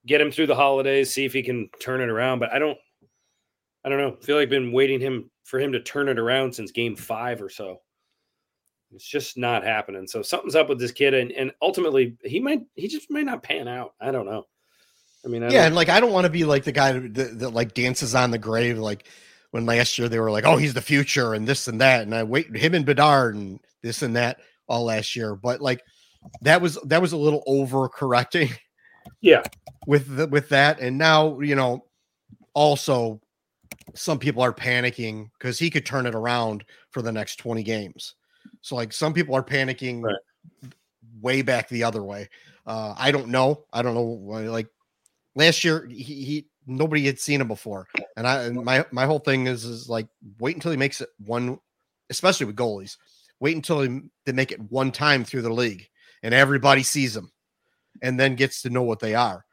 [0.06, 2.40] get him through the holidays, see if he can turn it around.
[2.40, 2.78] But I don't
[3.84, 4.18] I don't know.
[4.20, 6.96] I feel like I've been waiting him for him to turn it around since game
[6.96, 7.78] five or so.
[8.94, 10.06] It's just not happening.
[10.08, 13.44] So something's up with this kid, and, and ultimately he might he just might not
[13.44, 13.94] pan out.
[14.02, 14.46] I don't know.
[15.24, 17.14] I mean, I yeah and like i don't want to be like the guy that,
[17.14, 19.08] that, that like dances on the grave like
[19.52, 22.16] when last year they were like oh he's the future and this and that and
[22.16, 25.84] i wait him and bedard and this and that all last year but like
[26.42, 28.50] that was that was a little over correcting
[29.22, 29.44] yeah,
[29.88, 31.86] with the, with that and now you know
[32.54, 33.20] also
[33.96, 38.16] some people are panicking because he could turn it around for the next 20 games.
[38.62, 40.16] So like some people are panicking Right.
[41.22, 42.30] way back the other way.
[42.66, 43.66] Uh i don't know.
[43.74, 44.68] I don't know why, like
[45.36, 47.88] last year he, he nobody had seen him before.
[48.18, 50.08] And i and my my whole thing is is like
[50.40, 51.60] wait until he makes it one
[52.10, 52.98] especially with goalies
[53.40, 55.88] wait until he, they make it one time through the league
[56.24, 57.32] and everybody sees them
[58.02, 59.46] and then gets to know what they are.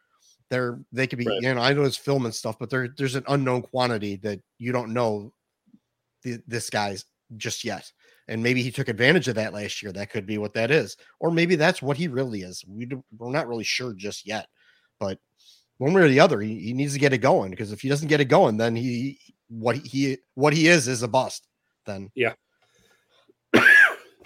[0.51, 1.43] They're they could be Right.
[1.43, 4.41] you know i know it's film and stuff but there there's an unknown quantity that
[4.59, 5.31] you don't know
[6.23, 7.05] the, this guy's
[7.37, 7.91] just yet.
[8.29, 9.93] And maybe he took advantage of that last year.
[9.93, 10.97] That could be what that is.
[11.21, 12.65] Or maybe that's what he really is.
[12.67, 14.47] We do, we're not really sure just yet.
[14.99, 15.19] But
[15.79, 17.89] one way or the other he, he needs to get it going because if he
[17.89, 21.47] doesn't get it going then he what he what he is is a bust
[21.87, 22.11] then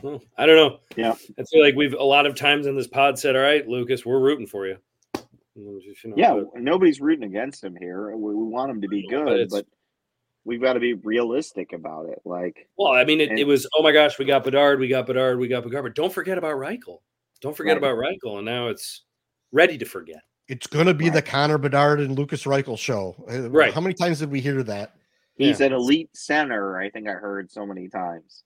[0.02, 0.78] Well, I don't know.
[0.96, 1.14] Yeah.
[1.38, 4.04] I feel like we've a lot of times in this pod said, "All right, Lukas,
[4.04, 4.76] we're rooting for you."
[5.14, 8.16] And it was just, you know, yeah, but- nobody's rooting against him here.
[8.16, 9.66] We, we want him to be good, it's- but
[10.44, 12.20] we've got to be realistic about it.
[12.24, 14.88] Like Well, I mean, it, And- it was, oh my gosh, we got Bedard, we
[14.88, 16.98] got Bedard, we got Bedard, but don't forget about Reichel.
[17.40, 17.90] Don't forget Right.
[17.90, 19.04] about Reichel, and now it's
[19.52, 20.22] ready to forget.
[20.48, 23.14] it's going to be the Connor Bedard and Lukas Reichel show.
[23.30, 23.72] Uh, Right.
[23.72, 24.94] How many times did we hear that?
[25.36, 25.66] he's Yeah.
[25.66, 26.78] an elite center.
[26.78, 28.42] I think I heard so many times.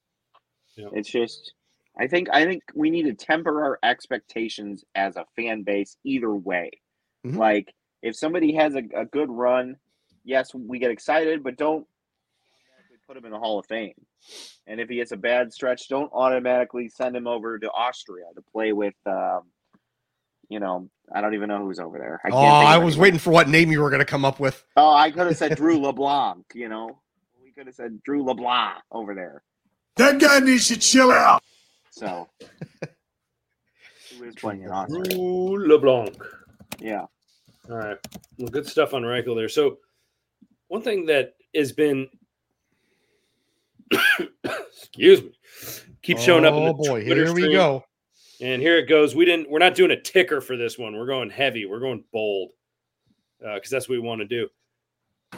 [0.76, 0.88] Yeah.
[0.92, 1.54] It's just,
[1.98, 6.34] I think, I think we need to temper our expectations as a fan base either
[6.34, 6.70] way.
[7.26, 7.36] Mhm.
[7.36, 9.76] Like, if somebody has a, a good run,
[10.24, 11.86] yes, we get excited, but don't
[13.06, 13.94] put him in the Hall of Fame.
[14.66, 18.42] And if he gets a bad stretch, don't automatically send him over to Austria to
[18.42, 18.94] play with.
[19.06, 19.42] Um,
[20.48, 22.20] you know, I don't even know who's over there.
[22.24, 23.02] I Oh, I was anyone.
[23.02, 24.64] waiting for what name you were going to come up with.
[24.76, 27.00] Oh, I could have said Drew LeBlanc, you know.
[27.42, 29.42] We could have said Drew LeBlanc over there.
[29.96, 31.42] That guy needs to chill out.
[31.90, 32.28] So
[34.18, 35.02] who is playing in Austria?
[35.04, 36.16] Drew LeBlanc.
[36.78, 37.06] Yeah.
[37.70, 37.98] All right.
[38.38, 39.48] Well, good stuff on Reichel there.
[39.48, 39.78] So,
[40.68, 42.08] one thing that has been,
[44.44, 45.32] excuse me,
[46.02, 46.54] keeps showing up.
[46.54, 47.52] In Oh the boy, Twitter here we stream.
[47.56, 47.84] go.
[48.40, 49.14] And here it goes.
[49.16, 49.48] We didn't.
[49.50, 50.94] We're not doing a ticker for this one.
[50.94, 51.64] We're going heavy.
[51.64, 52.50] We're going bold
[53.44, 54.48] uh, because that's what we want to do.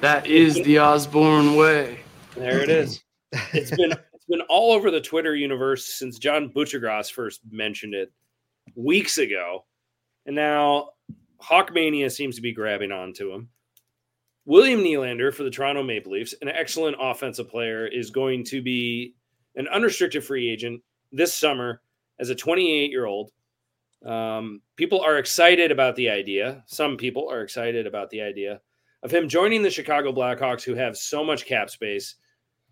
[0.00, 2.00] That is the Osborn way.
[2.36, 3.02] There it is.
[3.52, 8.12] It's been it's been all over the Twitter universe since John Butchergrass first mentioned it
[8.74, 9.64] weeks ago,
[10.26, 10.90] and now
[11.42, 13.48] Hawkmania seems to be grabbing onto him.
[14.44, 19.14] William Nylander for the Toronto Maple Leafs, an excellent offensive player, is going to be
[19.56, 21.82] an unrestricted free agent this summer
[22.18, 23.30] as a 28 year old.
[24.04, 26.62] Um, people are excited about the idea.
[26.66, 28.60] Some people are excited about the idea
[29.02, 32.16] of him joining the Chicago Blackhawks, who have so much cap space,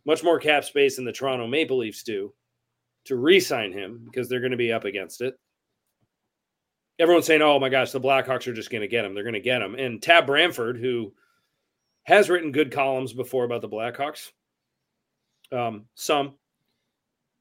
[0.06, 2.32] much more cap space than the Toronto Maple Leafs do,
[3.06, 5.34] to re sign him because they're going to be up against it.
[6.98, 9.14] Everyone's saying, oh my gosh, the Blackhawks are just going to get him.
[9.14, 9.74] They're going to get him.
[9.74, 11.12] And Tab Bamford, who
[12.04, 14.30] has written good columns before about the Blackhawks,
[15.52, 16.34] um, some,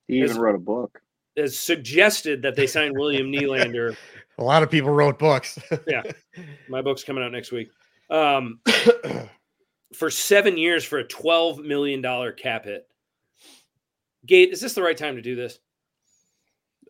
[0.07, 0.37] He even Yes.
[0.37, 1.01] wrote a book.
[1.37, 3.95] has suggested that they sign William Nylander.
[4.37, 5.57] A lot of people wrote books.
[5.87, 6.03] Yeah,
[6.67, 7.69] my book's coming out next week.
[8.09, 8.59] Um,
[9.95, 12.01] for seven years for a $12 million
[12.35, 12.87] cap hit.
[14.25, 15.59] Gate, is this the right time to do this?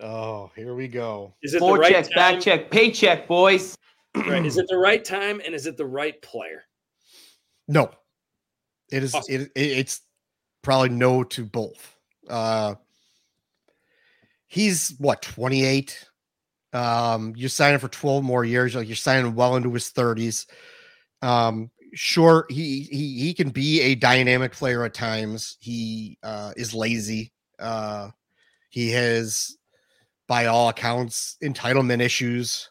[0.01, 1.33] oh, here we go.
[1.41, 2.35] Is it the right checks, time?
[2.35, 3.77] back check, paycheck, boys.
[4.15, 4.45] Right.
[4.45, 6.63] Is it the right time and is it the right player?
[7.67, 7.91] No,
[8.91, 9.13] it is.
[9.13, 9.35] Awesome.
[9.35, 10.01] It, it, it's
[10.61, 11.97] probably no to both.
[12.29, 12.75] Uh,
[14.47, 16.05] he's what 28.
[16.73, 18.75] Um, you're signing for 12 more years.
[18.75, 20.45] Like you're signing well into his 30s.
[21.21, 25.57] Um, sure, he he he can be a dynamic player at times.
[25.59, 27.31] He uh, is lazy.
[27.57, 28.09] Uh,
[28.69, 29.57] he has,
[30.27, 32.69] by all accounts, entitlement issues.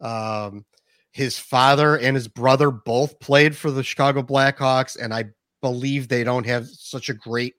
[0.00, 0.64] Um,
[1.12, 5.26] his father and his brother both played for the Chicago Blackhawks, and I
[5.60, 7.54] believe they don't have such a great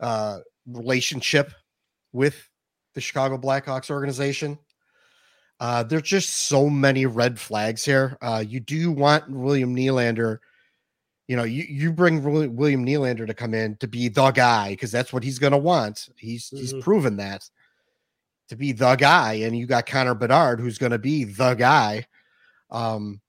[0.00, 1.52] uh, relationship
[2.12, 2.48] with
[2.94, 4.58] the Chicago Blackhawks organization.
[5.60, 8.18] Uh, there's just so many red flags here.
[8.20, 10.38] Uh, you do want William Nylander.
[11.28, 14.92] You know, you, you bring William Nylander to come in to be the guy because
[14.92, 16.08] that's what he's going to want.
[16.16, 16.82] He's he's Mhm.
[16.82, 17.48] proven that
[18.48, 22.06] to be the guy, and you got Connor Bedard who's going to be the guy.
[22.70, 23.20] Um,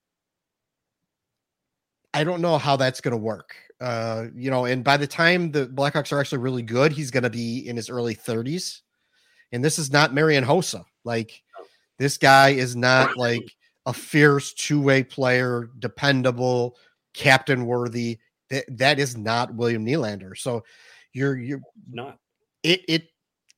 [2.14, 3.56] I don't know how that's going to work.
[3.80, 7.24] Uh, you know, and by the time the Blackhawks are actually really good, he's going
[7.24, 8.82] to be in his early 30s.
[9.52, 10.86] And this is not Marian Hossa.
[11.04, 11.44] Like,
[11.98, 13.56] this guy is not like
[13.86, 16.78] a fierce two way player, dependable,
[17.14, 18.20] captain worthy.
[18.50, 20.38] That, that is not William Nylander.
[20.38, 20.64] So
[21.14, 22.20] you're, you're, Not.
[22.64, 23.10] it, it,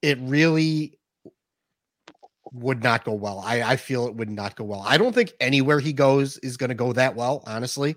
[0.02, 0.98] it really
[2.54, 3.42] would not go well.
[3.46, 4.84] I, I feel it would not go well.
[4.86, 7.96] I don't think anywhere he goes is going to go that well, honestly.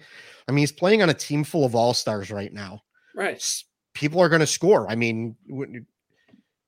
[0.49, 2.83] I mean, he's playing on a team full of all stars right now.
[3.15, 3.45] Right.
[3.95, 4.91] People are going to score.
[4.91, 5.37] I mean,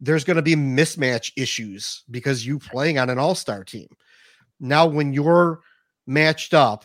[0.03, 3.87] there's going to be mismatch issues because you playing on an all star team.
[4.61, 5.61] Now, when you're
[6.07, 6.85] matched up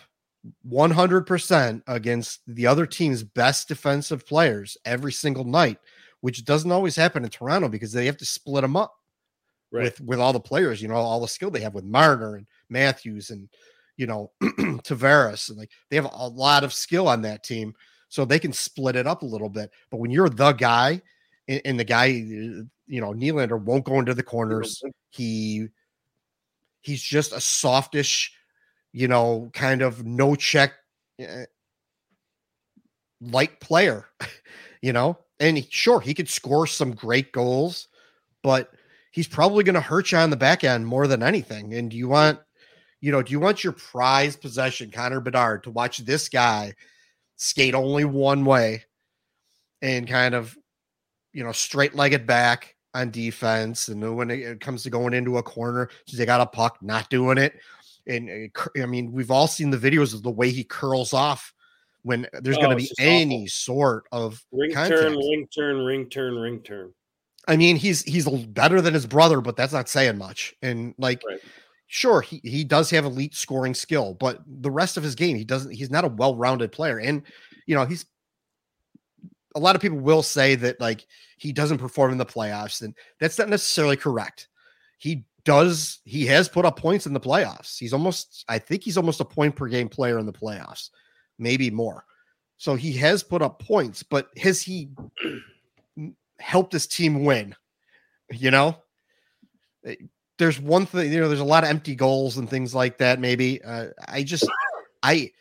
[0.69, 5.79] 100% against the other team's best defensive players every single night,
[6.21, 8.93] which doesn't always happen in Toronto because they have to split them up
[9.69, 9.83] Right.
[9.83, 12.47] with with all the players, you know, all the skill they have with Marner and
[12.69, 13.49] Matthews and
[13.97, 17.73] you know Tavares and like they have a lot of skill on that team,
[18.07, 19.71] so they can split it up a little bit.
[19.91, 21.01] But when you're the guy
[21.49, 22.25] and, and the guy,
[22.59, 24.81] uh, you know, Nylander won't go into the corners.
[25.09, 25.67] He
[26.81, 28.31] he's just a softish,
[28.93, 30.73] you know, kind of no check
[31.21, 31.43] uh,
[33.21, 34.05] light player,
[34.81, 35.17] you know.
[35.39, 37.89] And he, sure, he could score some great goals,
[38.41, 38.71] but
[39.11, 41.73] he's probably going to hurt you on the back end more than anything.
[41.73, 42.39] And do you want,
[43.01, 46.73] you know, do you want your prized possession, Connor Bedard, to watch this guy
[47.35, 48.83] skate only one way
[49.81, 50.57] and kind of,
[51.33, 53.87] you know, straight legged back on defense?
[53.87, 57.37] And when it- comes to going into a corner, they got a puck, not doing
[57.37, 57.53] it.
[58.07, 58.33] And uh,
[58.75, 61.53] it I mean, we've all seen the videos of the way he curls off
[62.03, 63.09] when there's Oh, going to be just awful.
[63.11, 65.01] any sort of Ring contact.
[65.01, 66.93] turn, ring turn, ring turn, ring turn.
[67.49, 70.53] I mean, he's he's better than his brother, but that's not saying much.
[70.61, 71.39] And like, Right.
[71.87, 75.45] sure, he, he does have elite scoring skill, but the rest of his game, he
[75.45, 75.71] doesn't.
[75.71, 77.23] He's not a well-rounded player, and
[77.65, 78.05] you know, he's
[79.55, 81.05] a lot of people will say that like
[81.37, 84.47] he doesn't perform in the playoffs, and that's not necessarily correct.
[84.97, 85.99] He does.
[86.05, 87.77] He has put up points in the playoffs.
[87.77, 88.45] He's almost.
[88.49, 90.89] I think he's almost a point per game player in the playoffs,
[91.37, 92.03] maybe more.
[92.57, 94.89] So he has put up points, but has he
[96.39, 97.55] helped his team win?
[98.31, 98.77] You know,
[99.87, 99.95] Eh,
[100.37, 101.11] there's one thing.
[101.11, 103.19] You know, there's a lot of empty goals and things like that.
[103.19, 104.47] Maybe uh, I just
[105.01, 105.31] I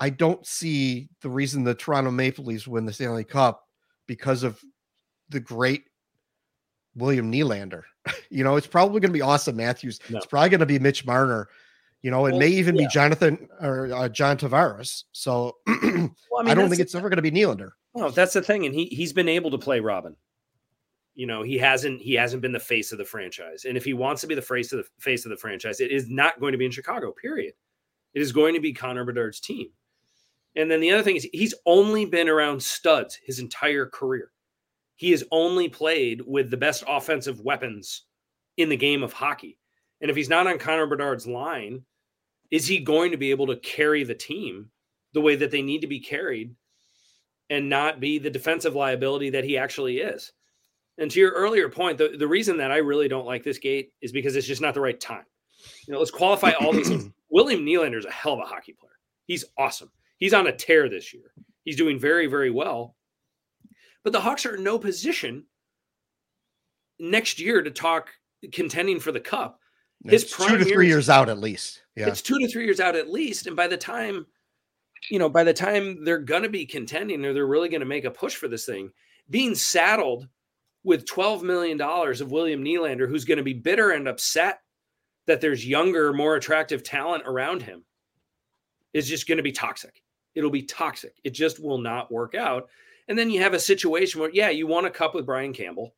[0.00, 3.64] I don't see the reason the Toronto Maple Leafs win the Stanley Cup
[4.06, 4.60] because of
[5.28, 5.84] the great
[6.94, 7.82] William Nylander.
[8.30, 10.00] you know, it's probably going to be Auston Matthews.
[10.08, 10.18] No.
[10.18, 11.48] It's probably going to be Mitch Marner.
[12.02, 12.86] You know, it Well, may even yeah.
[12.86, 15.04] be Jonathan or uh, John Tavares.
[15.12, 17.70] So Well, I, don't think it's ever going to be Nylander.
[17.94, 20.14] No, that's the thing, and he he's been able to play Robin.
[21.14, 23.94] You know, he hasn't he hasn't been the face of the franchise, and if he
[23.94, 26.52] wants to be the face of the face of the franchise, it is not going
[26.52, 27.12] to be in Chicago.
[27.12, 27.54] Period.
[28.14, 29.68] It is going to be Connor Bedard's team.
[30.56, 34.32] And then the other thing is he's only been around studs his entire career.
[34.96, 38.04] He has only played with the best offensive weapons
[38.56, 39.58] in the game of hockey.
[40.00, 41.82] And if he's not on Connor Bedard's line,
[42.50, 44.70] is he going to be able to carry the team
[45.12, 46.54] the way that they need to be carried
[47.50, 50.32] and not be the defensive liability that he actually is?
[50.98, 53.92] And to your earlier point, the, the reason that I really don't like this gate
[54.02, 55.24] is because it's just not the right time.
[55.86, 56.90] You know, let's qualify all these.
[57.30, 58.90] William Nylander is a hell of a hockey player.
[59.26, 59.90] He's awesome.
[60.18, 61.32] He's on a tear this year.
[61.64, 62.96] He's doing very, very well.
[64.04, 65.44] But the Hawks are in no position
[66.98, 68.10] next year to talk
[68.52, 69.60] contending for the cup.
[70.04, 71.82] His It's two to three years out at least.
[71.96, 72.08] Yeah.
[72.08, 73.46] It's two to three years out at least.
[73.46, 74.26] And by the time,
[75.10, 77.86] you know, by the time they're going to be contending or they're really going to
[77.86, 78.90] make a push for this thing,
[79.28, 80.28] being saddled
[80.84, 84.60] with $12 million of William Nylander, who's going to be bitter and upset
[85.26, 87.84] that there's younger, more attractive talent around him,
[88.94, 90.02] is just going to be toxic.
[90.34, 91.14] It'll be toxic.
[91.24, 92.68] It just will not work out.
[93.08, 95.94] And then you have a situation where, yeah, you won a cup with Brian Campbell.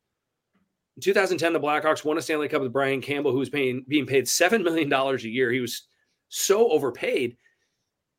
[0.95, 4.05] In 2010, the Blackhawks won a Stanley Cup with Brian Campbell, who was paying being
[4.05, 5.51] paid seven million dollars a year.
[5.51, 5.87] He was
[6.29, 7.37] so overpaid,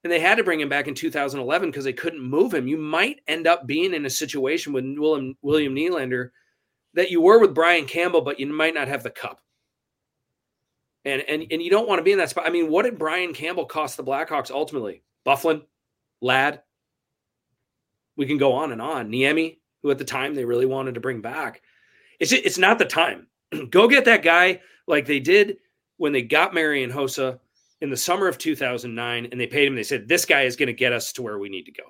[0.05, 2.67] and they had to bring him back in 2011 because they couldn't move him.
[2.67, 6.31] You might end up being in a situation with William William Nylander
[6.95, 9.41] that you were with Brian Campbell, but you might not have the cup.
[11.05, 12.47] And and and you don't want to be in that spot.
[12.47, 15.03] I mean, what did Brian Campbell cost the Blackhawks ultimately?
[15.27, 15.63] Byfuglien,
[16.23, 16.63] Ladd.
[18.17, 19.11] We can go on and on.
[19.11, 21.61] Niemi, who at the time they really wanted to bring back.
[22.21, 23.27] It's it's not the time.
[23.71, 25.59] go get that guy like they did
[25.97, 27.39] when they got Marian Hossa
[27.81, 29.75] in the summer of 2009 and they paid him.
[29.75, 31.83] They said, this guy is going to get us to where we need to go.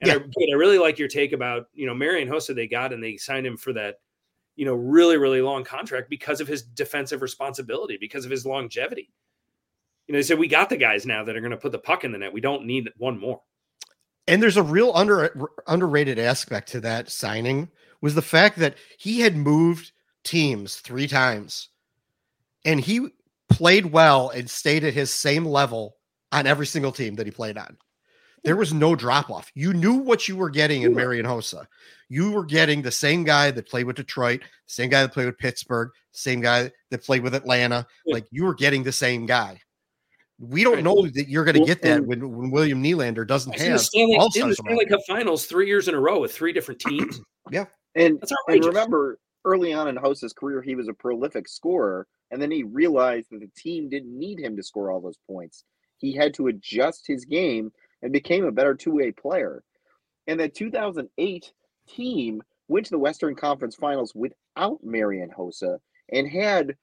[0.00, 0.20] And I, Yeah.
[0.20, 3.16] but I really like your take about, you know, Marian Hossa they got and they
[3.16, 4.00] signed him for that,
[4.56, 9.10] you know, really, really long contract because of his defensive responsibility, because of his longevity.
[10.06, 11.78] You know, they said, we got the guys now that are going to put the
[11.78, 12.32] puck in the net.
[12.32, 13.40] We don't need one more.
[14.28, 17.68] And there's a real under underrated aspect to that signing
[18.00, 19.92] was the fact that he had moved
[20.24, 21.68] teams three times
[22.64, 23.08] and he
[23.48, 25.96] played well and stayed at his same level
[26.32, 27.76] on every single team that he played on.
[28.44, 29.50] There was no drop off.
[29.54, 31.66] You knew what you were getting in Marian Hossa.
[32.08, 35.38] You were getting the same guy that played with Detroit, same guy that played with
[35.38, 37.86] Pittsburgh, same guy that played with Atlanta.
[38.06, 39.60] Like you were getting the same guy.
[40.38, 43.58] We don't know that you're going to get that when, when William Nylander doesn't in
[43.58, 44.84] the have Stanley, all in the Stanley.
[44.84, 47.20] Cup Finals three years in a row with three different teams.
[47.94, 48.66] And and outrageous.
[48.66, 53.28] remember, early on in Hossa's career, he was a prolific scorer, and then he realized
[53.30, 55.64] that the team didn't need him to score all those points.
[55.96, 57.72] He had to adjust his game
[58.02, 59.62] and became a better two-way player.
[60.26, 61.52] And that 2008
[61.88, 65.78] team went to the Western Conference Finals without Marian Hossa
[66.12, 66.76] and had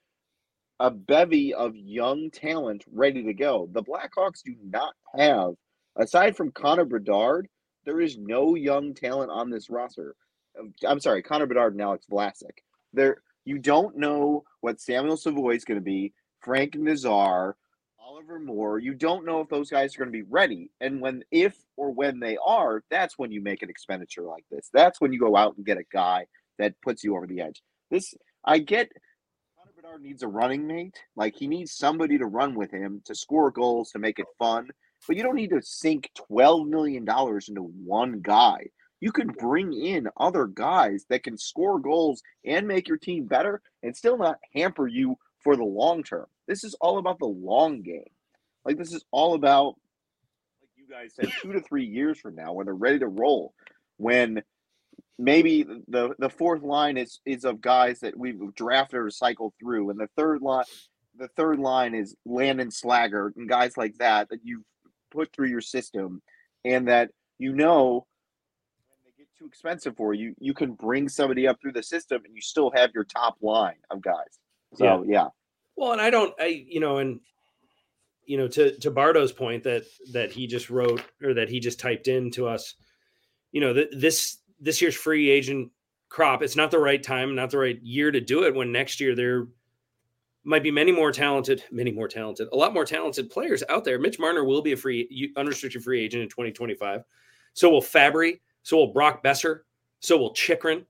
[0.80, 3.70] a bevy of young talent ready to go.
[3.72, 5.54] The Blackhawks do not have,
[5.96, 7.48] aside from Connor Bedard,
[7.86, 10.16] there is no young talent on this roster.
[10.60, 12.60] Um, I'm sorry, Connor Bedard and Alex Vlasic.
[12.94, 17.56] There, you don't know what Samuel Savoie is going to be, Frank Nazar,
[18.00, 18.80] Oliver Moore.
[18.80, 20.70] You don't know if those guys are going to be ready.
[20.82, 24.70] And when, if or when they are, that's when you make an expenditure like this.
[24.74, 26.26] That's when you go out and get a guy
[26.60, 27.62] that puts you over the edge.
[27.90, 28.14] This,
[28.46, 28.92] I get.
[29.84, 30.98] Bedard needs a running mate.
[31.16, 34.70] Like he needs somebody to run with him to score goals to make it fun.
[35.06, 38.68] But you don't need to sink twelve million dollars into one guy
[39.02, 43.62] you can bring in other guys that can score goals and make your team better
[43.84, 46.26] and still not hamper you for the long term.
[46.48, 48.10] This is all about the long game.
[48.64, 49.76] Like this is all about
[50.62, 53.54] like you guys said 2 to 3 years from now when they're ready to roll
[53.98, 54.42] when
[55.20, 59.90] maybe the the fourth line is is of guys that we've drafted or cycled through
[59.90, 60.66] and the third line
[61.18, 64.64] the third line is Landon Slagger and guys like that that you've
[65.12, 66.22] put through your system
[66.66, 68.06] and that you know
[68.88, 72.22] when they get too expensive for you, you can bring somebody up through the system
[72.26, 74.40] and you still have your top line of guys.
[74.76, 75.28] So yeah,
[75.76, 77.20] Well, and I don't, I you know, and
[78.26, 79.84] you know, to to Bardo's point that
[80.14, 82.74] that he just wrote or that he just typed in to us,
[83.52, 85.72] you know, that this this year's free agent
[86.10, 88.54] crop, it's not the right time, not the right year to do it.
[88.54, 89.48] When next year there
[90.44, 93.98] might be many more talented, many more talented, a lot more talented players out there.
[94.00, 97.04] Mitch Marner will be a free unrestricted free agent in 2025.
[97.54, 98.42] So will Fabry.
[98.64, 99.62] So will Brock Boeser.
[100.00, 100.86] So will Chychrun.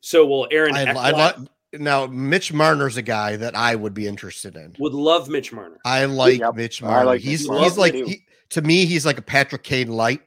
[0.00, 0.76] So will Aaron.
[0.76, 1.48] I, I Ekblad.
[1.72, 4.74] now Mitch Marner's a guy that I would be interested in.
[4.78, 5.78] would love Mitch Marner.
[5.84, 7.06] I like Yep, Mitch Marner.
[7.06, 7.64] like he's Marner.
[7.64, 10.22] he's like he, to me he's like a Patrick Kane light,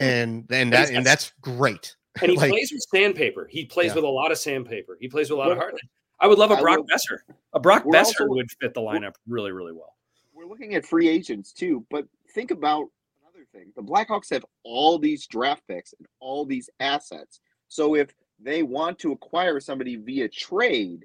[0.00, 1.96] and and that and that's great.
[2.22, 3.48] And he Like- plays with sandpaper.
[3.50, 3.96] He plays Yeah.
[3.96, 4.96] with a lot of sandpaper.
[5.00, 5.80] He plays with a lot of Well, heart.
[6.20, 7.18] I would love a Brock will- Boeser.
[7.54, 9.96] A Brock We're Boeser also- would fit the lineup really, really well.
[10.32, 12.86] we're looking at free agents too, but think about
[13.20, 13.72] another thing.
[13.74, 17.40] The Blackhawks have all these draft picks and all these assets.
[17.66, 21.04] So if they want to acquire somebody via trade,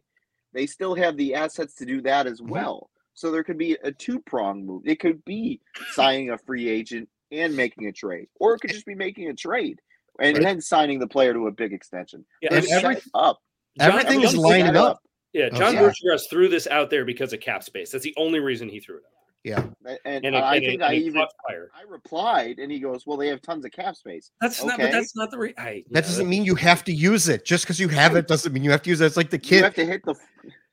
[0.54, 2.52] they still have the assets to do that as mm-hmm.
[2.52, 2.90] well.
[3.16, 4.84] So there could be a two prong move.
[4.86, 5.60] It could be
[5.94, 9.34] signing a free agent and making a trade, or it could just be making a
[9.34, 9.80] trade
[10.20, 10.44] and Right.
[10.44, 12.26] then signing the player to a big extension.
[12.42, 13.40] Yeah, They're and every- up.
[13.80, 15.00] John- Everything is John- lining up.
[15.34, 15.82] Yeah, Oh, John yeah.
[15.84, 17.92] Buccigross threw this out there because of cap space.
[17.92, 19.14] That's the only reason he threw it out.
[19.44, 19.64] Yeah.
[19.86, 21.70] And, and And I and think and I even caught fire.
[21.74, 24.78] I replied, and he goes, "Well, they have tons of cap space." That's not.
[24.80, 25.38] But that's not the.
[25.38, 27.46] Re- I, That doesn't mean you have to use it.
[27.46, 29.06] Just because you have it doesn't mean you have to use it.
[29.06, 29.64] It's like the You kid.
[29.64, 30.16] have to hit the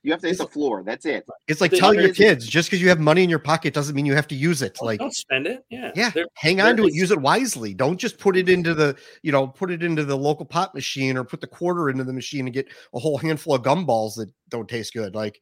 [0.07, 0.83] you have to hit the floor.
[0.83, 1.27] That's it.
[1.49, 3.93] It's like the- telling your kids just because you have money in your pocket doesn't
[3.93, 4.77] mean you have to use it.
[4.81, 5.65] Like, don't spend it.
[5.69, 5.91] Yeah.
[5.95, 6.93] yeah, There- hang on to it.
[6.93, 7.73] Use it wisely.
[7.73, 11.17] Don't just put it into the, you know, put it into the local pop machine
[11.17, 14.31] or put the quarter into the machine and get a whole handful of gumballs that
[14.47, 15.13] don't taste good.
[15.13, 15.41] Like,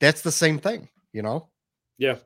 [0.00, 1.48] that's the same thing, you know.
[1.98, 2.16] Yeah.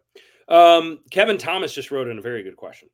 [0.49, 2.89] Um, Kevin Thomas just wrote in a very good question.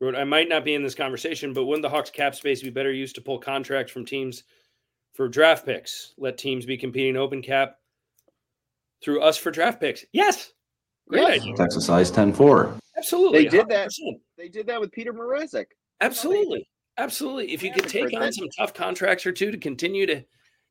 [0.00, 2.70] Wrote, I might not be in this conversation, but wouldn't the Hawks cap space be
[2.70, 4.44] better used to pull contracts from teams
[5.20, 6.14] for draft picks?
[6.16, 7.76] Let teams be competing open cap
[9.04, 10.02] through us for draft picks.
[10.12, 10.54] Yes.
[11.10, 11.42] Great Yes.
[11.42, 11.56] idea.
[11.56, 12.78] Texas size 10 4.
[12.96, 13.44] Absolutely.
[13.44, 13.90] They did that.
[13.90, 14.22] 100%.
[14.38, 15.66] They did that with Peter Mrazek.
[16.00, 16.66] Absolutely.
[16.96, 17.52] Absolutely.
[17.52, 20.24] If you could take on some tough contracts or two to continue to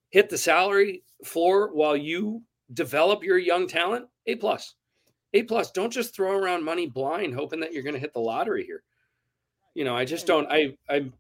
[0.10, 2.42] hit the salary floor while you
[2.74, 4.74] develop your young talent, A plus.
[5.34, 5.70] A plus.
[5.70, 8.82] Don't just throw around money blind hoping that you're going to hit the lottery here.
[9.76, 11.14] You know, I just don't I I'm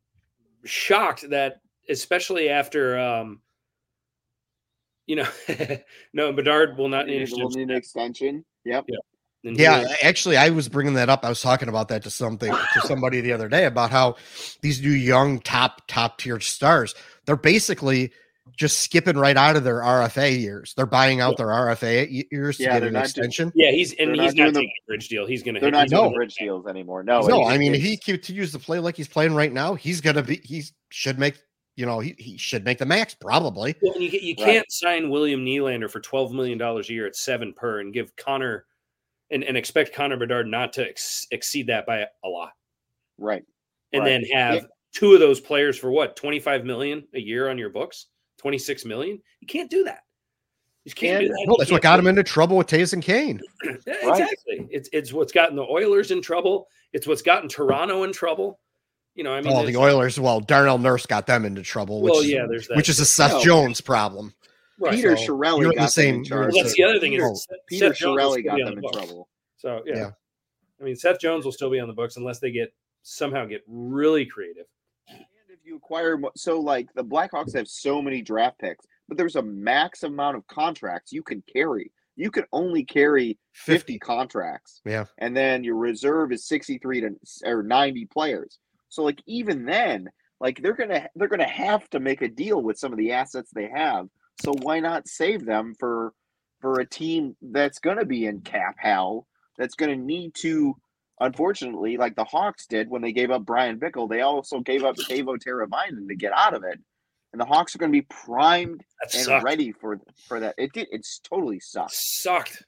[0.65, 3.41] shocked that especially after um
[5.07, 5.27] you know
[6.13, 8.45] no Bedard will not need We'll need an extension.
[8.65, 8.85] Yep.
[9.43, 11.23] and he Yeah, actually, I was bringing that up.
[11.25, 14.15] I was talking about that to something to somebody the other day about how
[14.61, 16.93] these new young top top tier stars
[17.25, 18.11] they're basically
[18.57, 20.73] just skipping right out of their RFA years.
[20.75, 23.51] They're buying out their RFA y- years to Yeah, get an not just- extension.
[23.53, 25.27] yeah, he's and They're he's not not doing the- bridge deal.
[25.27, 27.03] He's going to They're not he's doing gonna- bridge deals anymore.
[27.03, 27.21] No.
[27.21, 30.01] no, I mean, if it's- he continues to play like he's playing right now, he's
[30.01, 30.41] gonna be.
[30.43, 31.35] He should make.
[31.75, 33.73] You know, he, he should make the max probably.
[33.81, 34.45] Well, and you, you Right.
[34.53, 38.13] can't sign William Nylander for twelve million dollars a year at seven per, and give
[38.17, 38.65] Connor
[39.31, 42.51] and, and expect Connor Bedard not to ex- exceed that by a lot,
[43.17, 43.43] right.
[43.93, 44.09] and Right.
[44.09, 47.69] then have two of those players for what twenty five million a year on your
[47.69, 48.07] books,
[48.37, 49.21] twenty six million.
[49.39, 50.01] You can't do that.
[50.83, 51.45] You can't do And- that.
[51.47, 53.39] No, that's what can't got him into trouble with Toews and Kane.
[53.61, 53.83] it.
[53.87, 54.21] Yeah, Right.
[54.21, 54.67] Exactly.
[54.69, 56.67] It's it's what's gotten the Oilers in trouble.
[56.91, 58.59] It's what's gotten Toronto in trouble.
[59.15, 60.19] You know, I mean, oh, the Oilers.
[60.19, 62.77] Well, Darnell Nurse got them into trouble, which Well, is, yeah, there's that.
[62.77, 63.43] which is a Seth No.
[63.43, 64.33] Jones problem.
[64.79, 64.93] right.
[64.93, 66.53] Peter so Chiarelli you're the same- them in you're in charge.
[66.53, 67.21] Well, that's the other thing.
[67.21, 68.95] Oh, Is Seth- Peter Seth Chiarelli got them the in books.
[68.97, 69.29] trouble.
[69.57, 69.95] So yeah.
[69.97, 70.09] Yeah.
[70.79, 73.61] I mean Seth Jones will still be on the books unless they get somehow get
[73.67, 74.65] really creative.
[75.09, 79.35] And if you acquire, so like the Blackhawks have so many draft picks, but there's
[79.35, 81.91] a max amount of contracts you can carry.
[82.15, 84.81] You can only carry 50 contracts.
[84.85, 85.05] Yeah.
[85.17, 88.59] And then your reserve is 63 to or 90 players.
[88.89, 90.09] So like even then,
[90.39, 92.97] like they're going to they're going to have to make a deal with some of
[92.97, 94.07] the assets they have.
[94.43, 96.13] So why not save them for
[96.59, 99.27] for a team that's going to be in cap hell,
[99.57, 100.75] that's going to need to
[101.19, 104.95] unfortunately, like the Hawks did when they gave up Bryan Bickell, they also gave up
[104.95, 106.79] Teuvo Teravainen to get out of it.
[107.31, 108.83] And the Hawks are going to be primed
[109.13, 110.55] and ready for for that.
[110.57, 110.87] It did.
[110.91, 111.93] It's totally sucked.
[111.93, 112.63] Sucked.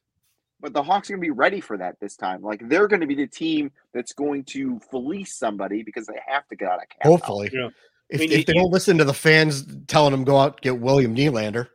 [0.61, 2.41] But the Hawks are going to be ready for that this time.
[2.41, 6.47] Like they're going to be the team that's going to fleece somebody because they have
[6.49, 7.03] to get out of camp.
[7.03, 7.69] Hopefully, Yeah.
[8.09, 10.61] if, I mean, if you- they don't listen to the fans telling them go out
[10.61, 11.67] get William Nylander,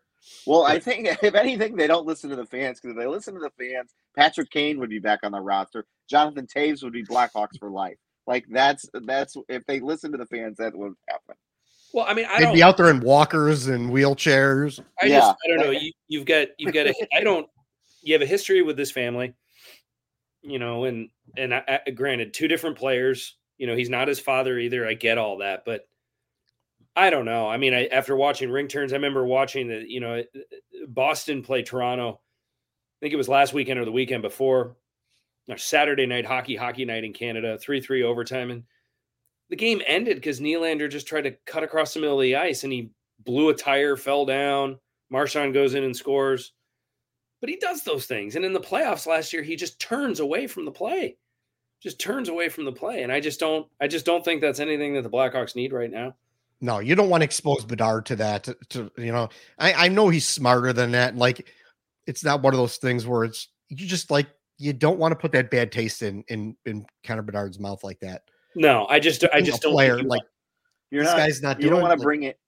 [0.47, 3.35] Well, I think if anything, they don't listen to the fans because if they listen
[3.35, 5.85] to the fans, Patrick Kane would be back on the roster.
[6.09, 7.97] Jonathan Toews would be Blackhawks for life.
[8.29, 11.35] Like that's that's if they listen to the fans, that would happen.
[11.93, 12.55] Well, I mean, I they'd don't.
[12.55, 14.81] be out there in walkers and wheelchairs.
[15.01, 15.19] I Yeah.
[15.21, 15.71] just, I don't know.
[15.71, 16.95] You, you've got, you've got a.
[17.15, 17.49] I don't.
[18.07, 19.35] You have a history with this family,
[20.41, 23.37] you know, and and I, I, granted, two different players.
[23.59, 24.87] You know, he's not his father either.
[24.87, 25.89] I get all that, but
[26.95, 27.49] I don't know.
[27.49, 30.23] I mean, I, after watching ring turns, I remember watching the, you know, uh,
[30.87, 32.13] Boston play Toronto.
[32.13, 34.77] I think it was last weekend or the weekend before.
[35.49, 38.63] Or Saturday night hockey, hockey night in Canada, three three overtime, and
[39.51, 42.63] the game ended because Nylander just tried to cut across the middle of the ice
[42.63, 42.91] and he
[43.25, 44.79] blew a tire, fell down.
[45.11, 46.53] Marchand goes in and scores.
[47.41, 48.37] But he does those things.
[48.37, 51.17] And in the playoffs last year, he just turns away from the play.
[51.83, 53.03] Just turns away from the play.
[53.03, 55.91] And I just don't I just don't think that's anything that the Blackhawks need right
[55.91, 56.15] now.
[56.61, 58.45] No, you don't want to expose Bedard to that.
[58.45, 59.29] To, to you know,
[59.59, 61.15] I, I know he's smarter than that.
[61.15, 61.47] Like,
[62.07, 65.17] it's not one of those things where it's you just like you don't want to
[65.17, 68.23] put that bad taste in in in Connor Bedard's mouth like that.
[68.55, 70.23] No, I just I just don't player you like
[70.91, 71.19] You're this not.
[71.19, 72.39] guy's not you don't want to like- bring it.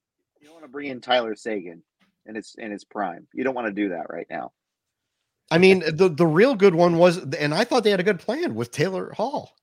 [0.41, 1.83] You don't want to bring in Tyler Seguin,
[2.25, 3.27] and it's in its prime.
[3.31, 4.51] You don't want to do that right now.
[5.51, 8.19] I mean, the the real good one was, and I thought they had a good
[8.19, 9.55] plan with Taylor Hall.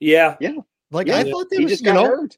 [0.00, 0.54] Yeah, yeah.
[0.90, 2.36] Like Yeah, I thought they he was, just you got know, hurt.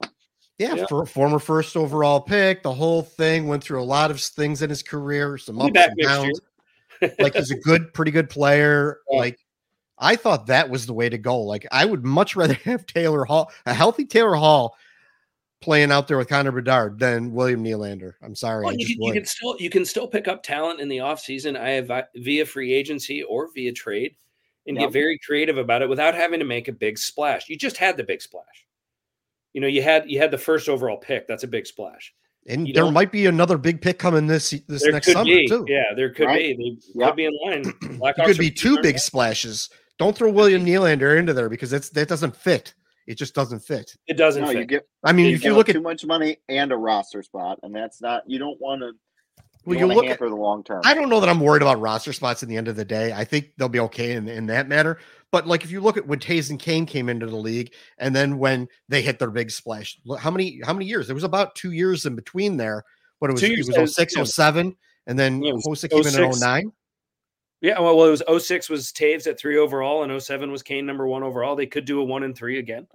[0.58, 0.86] yeah, Yeah.
[0.86, 4.70] for former first overall pick, the whole thing went through a lot of things in
[4.70, 6.40] his career, some He'll ups and next downs.
[7.18, 8.98] like he's a good, pretty good player.
[9.10, 9.18] Yeah.
[9.18, 9.38] Like
[9.98, 11.40] I thought that was the way to go.
[11.40, 14.76] Like I would much rather have Taylor Hall, a healthy Taylor Hall,
[15.64, 18.12] playing out there with Connor Bedard than William Nylander.
[18.22, 20.88] I'm sorry, Well, you, can, you can still you can still pick up talent in
[20.88, 21.58] the offseason.
[21.58, 24.14] I have via free agency or via trade,
[24.66, 24.86] and Yep.
[24.88, 27.48] get very creative about it without having to make a big splash.
[27.48, 28.66] You just had the big splash.
[29.54, 31.26] You know, you had you had the first overall pick.
[31.26, 32.12] That's a big splash.
[32.46, 35.48] and you there might be another big pick coming this this There next summer be,
[35.48, 35.64] too.
[35.68, 36.56] yeah, there could Right.
[36.58, 36.78] be.
[36.94, 37.08] They Yep.
[37.08, 37.62] could be in line.
[38.00, 39.70] Blackhawks could be two big splashes.
[39.98, 42.74] Don't throw William Nylander into there because that's that doesn't fit.
[43.06, 43.94] It just doesn't fit.
[44.06, 46.04] It doesn't No, you get I mean, You if you look up at too much
[46.04, 48.92] money and a roster spot, and that's not you don't want to.
[49.64, 50.80] well, You, you want look to at the long term.
[50.84, 53.12] I don't know that I'm worried about roster spots in the end of the day.
[53.12, 54.98] I think they'll be okay in, in that matter.
[55.30, 58.14] But like if you look at when Toews and Kane came into the league and
[58.14, 61.06] then when they hit their big splash, look, how many how many years?
[61.06, 62.84] There was about two years in between there.
[63.20, 64.76] But it was Two it years, was uh, 06, 07,
[65.06, 66.42] and then Yeah, Hossa came in 06.
[66.42, 66.72] at 09.
[67.64, 70.84] Yeah, well, well, it was 06 was Toews at three overall, and 07 was Kane
[70.84, 71.56] number one overall.
[71.56, 72.86] They could do a one and three again.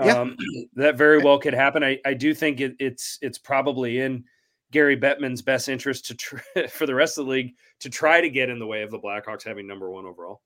[0.00, 0.18] Yeah.
[0.20, 0.36] Um,
[0.76, 1.82] that very well could happen.
[1.82, 4.22] I, I do think it, it's it's probably in
[4.70, 6.36] Gary Bettman's best interest to tr-
[6.70, 9.00] for the rest of the league to try to get in the way of the
[9.00, 10.42] Blackhawks having number one overall.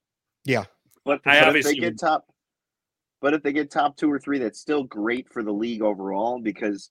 [1.05, 2.33] But, I but if they get would- top,
[3.21, 6.41] but if they get top two or three, that's still great for the league overall
[6.41, 6.91] because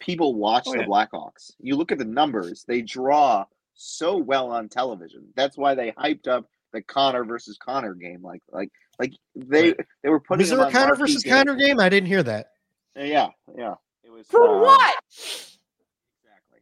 [0.00, 0.86] people watch Oh, the yeah.
[0.86, 1.52] Blackhawks.
[1.60, 3.44] You look at the numbers; they draw
[3.78, 5.26] so well on television.
[5.36, 8.22] That's why they hyped up the Connor versus Connor game.
[8.22, 11.34] Like, like, like they they were putting Was there a Connor marquee versus games.
[11.36, 11.80] Connor game?
[11.80, 12.48] I didn't hear that.
[12.96, 13.74] Yeah, yeah.
[14.04, 14.94] It was For uh, what?
[15.16, 16.60] Exactly.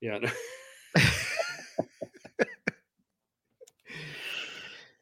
[0.00, 0.18] Yeah.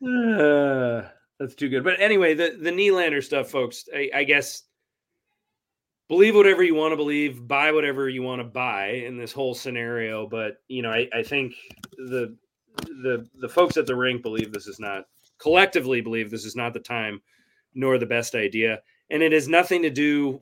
[0.06, 1.08] Uh,
[1.40, 1.82] that's too good.
[1.82, 3.84] But anyway, the the Nylander stuff, folks.
[3.94, 4.62] I, I guess
[6.14, 9.52] believe whatever you want to believe, buy whatever you want to buy in this whole
[9.52, 10.28] scenario.
[10.28, 11.54] But you know, I, I think
[11.96, 12.36] the
[12.78, 15.06] the the folks at the rink believe this is not
[15.38, 17.20] collectively believe this is not the time
[17.74, 20.40] nor the best idea, and it has nothing to do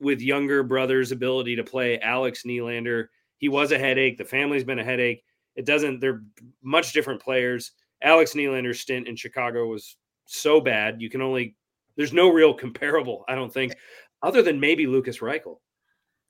[0.00, 1.98] with younger brother's ability to play.
[1.98, 3.08] Alex Nylander,
[3.38, 4.18] he was a headache.
[4.18, 5.24] The family's been a headache.
[5.56, 5.98] It doesn't.
[5.98, 6.22] They're
[6.62, 7.72] much different players.
[8.04, 9.96] Alex Nylander's stint in Chicago was
[10.26, 11.02] so bad.
[11.02, 11.56] You can only
[11.98, 13.74] there's no real comparable, I don't think,
[14.22, 15.58] other than maybe Lukas Reichel.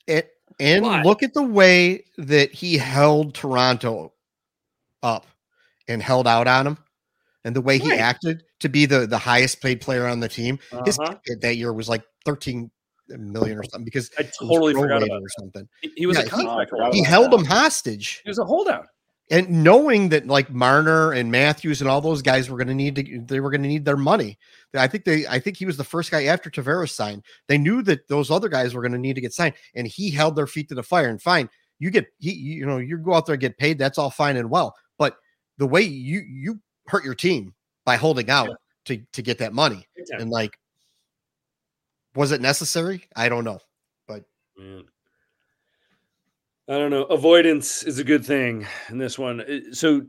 [0.06, 0.30] It,
[0.60, 4.12] and But- look at the way that he held Toronto
[5.02, 5.26] up
[5.86, 6.78] and held out on him,
[7.44, 10.58] and the way he acted to be the the highest paid player on the team.
[10.84, 11.16] His Uh-huh.
[11.24, 12.70] hit that year was like 13
[13.08, 15.66] million or something because I totally forgot about or something.
[15.80, 18.20] He, he was Yeah, a he- He held him hostage.
[18.24, 18.86] He was a holdout.
[19.30, 22.96] And knowing that like Marner and Matthews and all those guys were going to need
[22.96, 24.38] to, they were going to need their money.
[24.74, 27.24] I think they, I think he was the first guy after Tavares signed.
[27.46, 30.10] They knew that those other guys were going to need to get signed, and he
[30.10, 31.08] held their feet to the fire.
[31.08, 33.78] And fine, you get, he, you know, you go out there and get paid.
[33.78, 34.74] That's all fine and well.
[34.98, 35.16] But
[35.58, 37.54] the way you you hurt your team
[37.84, 38.56] by holding out
[38.86, 39.86] to to get that money,
[40.18, 40.58] and like,
[42.14, 43.04] was it necessary?
[43.14, 43.60] I don't know.
[44.56, 44.84] Man.
[46.68, 47.04] I don't know.
[47.04, 49.40] Avoidance is a good thing in this one.
[49.40, 50.02] Uh, So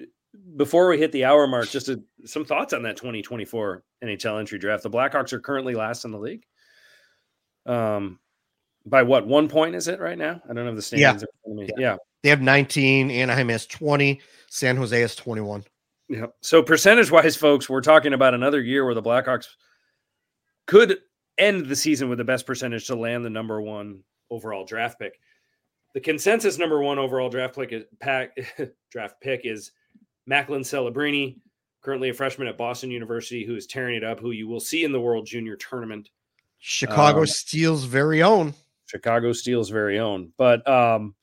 [0.57, 4.59] before we hit the hour mark, just a, some thoughts on that 2024 NHL entry
[4.59, 4.83] draft.
[4.83, 6.43] The Blackhawks are currently last in the league.
[7.65, 8.19] Um,
[8.85, 10.41] by what one point is it right now?
[10.49, 11.23] I don't have the standings.
[11.23, 11.81] in front of me.
[11.81, 11.97] Yeah.
[12.23, 13.11] They have 19.
[13.11, 14.19] Anaheim has 20.
[14.49, 15.63] San Jose has 21.
[16.09, 16.25] Yeah.
[16.41, 19.47] So percentage wise, folks, we're talking about another year where the Blackhawks
[20.67, 20.97] could
[21.37, 25.19] end the season with the best percentage to land the number one overall draft pick.
[25.93, 28.37] The consensus number one overall draft pick is pack,
[28.91, 29.71] draft pick is
[30.25, 31.37] Macklin Celebrini,
[31.81, 34.83] currently a freshman at Boston University, who is tearing it up, who you will see
[34.83, 36.09] in the World Junior Tournament.
[36.59, 38.53] Chicago Um, Steel's very own.
[38.85, 40.31] Chicago Steel's very own.
[40.37, 41.15] But um,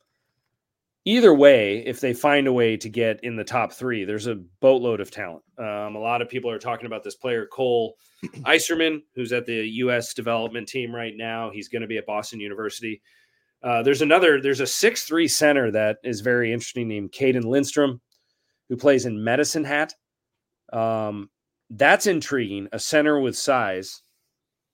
[1.05, 4.37] either way, if they find a way to get in the top three, there's a
[4.61, 5.45] boatload of talent.
[5.59, 7.97] Um, a lot of people are talking about this player, Cole
[8.45, 10.15] Eiserman, who's at the U.S.
[10.15, 11.51] development team right now.
[11.51, 13.03] He's going to be at Boston University.
[13.63, 18.01] Uh, there's another, there's a six-three center that is very interesting named Cayden Lindstrom,
[18.69, 19.95] who plays in Medicine Hat.
[20.73, 21.31] Um,
[21.71, 22.69] that's intriguing.
[22.73, 24.03] A center with size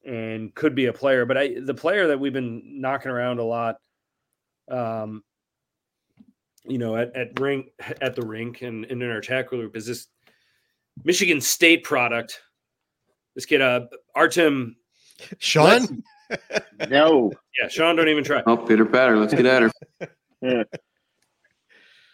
[0.04, 1.24] and could be a player.
[1.24, 3.76] But I, the player that we've been knocking around a lot,
[4.70, 5.22] um,
[6.64, 7.68] you know, at, at rink
[8.00, 10.06] at the rink and, and in our tackle group is this
[11.04, 12.40] Michigan State product.
[13.34, 14.76] This kid, uh, Artem.
[15.38, 16.02] Sean,
[16.88, 17.32] No.
[17.60, 18.42] Yeah, Sean, don't even try.
[18.46, 20.64] Oh, Peter Patter, let's get at her.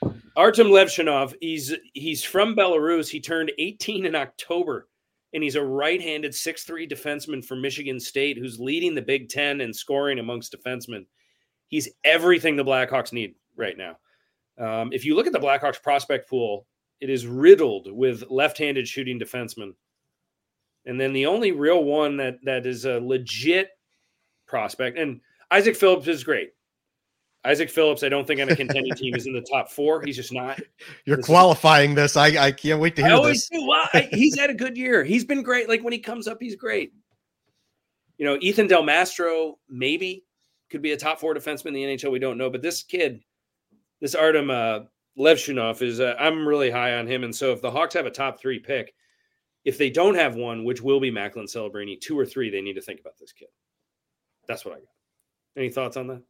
[0.37, 1.35] Artem Levshunov.
[1.41, 3.09] He's he's from Belarus.
[3.09, 4.89] He turned 18 in October.
[5.33, 9.73] and he's a right-handed 6'3 defenseman from Michigan State who's leading the Big Ten in
[9.73, 11.05] scoring amongst defensemen.
[11.69, 13.99] He's everything the Blackhawks need right now.
[14.59, 16.67] Um, if you look at the Blackhawks prospect pool,
[17.01, 19.75] it is riddled with left-handed shooting defensemen.
[20.87, 23.71] And then the only real one that that is a legit
[24.49, 25.21] prospect, and
[25.51, 26.51] Isaac Phillips is great.
[27.45, 30.03] Isaac Phillips, I don't think on a contending team is in the top four.
[30.03, 30.59] He's just not.
[31.07, 32.17] You're This is- qualifying this.
[32.17, 33.61] I, I can't wait to I hear always this.
[33.61, 33.67] do.
[33.67, 35.05] Well, I, he's had a good year.
[35.05, 35.69] He's been great.
[35.69, 36.93] Like when he comes up, he's great.
[38.19, 40.25] You know, Ethan Del Mastro maybe
[40.71, 42.11] could be a top four defenseman in the NHL.
[42.11, 43.21] We don't know, but this kid,
[44.01, 44.81] this Artem uh,
[45.17, 47.23] Levshunov, is uh, I'm really high on him.
[47.23, 48.93] And so if the Hawks have a top three pick,
[49.65, 52.75] if they don't have one, which will be Macklin Celebrini, two or three, they need
[52.75, 53.49] to think about this kid.
[54.49, 54.89] That's what I got.
[55.57, 56.23] Any thoughts on that?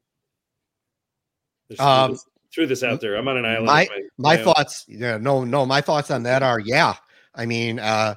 [1.70, 3.14] Just Um, this- threw this out there.
[3.16, 3.66] I'm on an island.
[3.66, 4.44] my- of My own.
[4.44, 6.94] thoughts, yeah, no, no, my thoughts on that are yeah.
[7.34, 8.14] I mean, uh,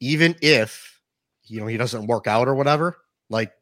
[0.00, 1.00] even if
[1.44, 2.98] you know he doesn't work out or whatever,
[3.30, 3.52] like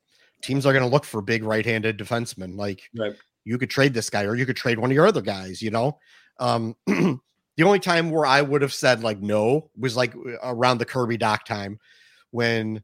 [0.42, 2.56] teams are gonna look for big right-handed defensemen.
[2.56, 3.14] Like Right.
[3.44, 5.70] you could trade this guy or you could trade one of your other guys, you
[5.70, 5.98] know.
[6.40, 10.86] Um the only time where I would have said like no was like around the
[10.86, 11.78] Kirby Dach time
[12.30, 12.82] when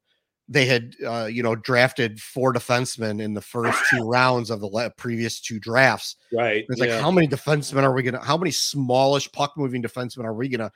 [0.49, 4.67] they had uh, you know drafted four defensemen in the first two rounds of the
[4.67, 6.17] le- previous two drafts.
[6.33, 6.65] Right.
[6.69, 6.95] It's yeah.
[6.95, 10.49] like how many defensemen are we gonna how many smallish puck moving defensemen are we
[10.49, 10.73] gonna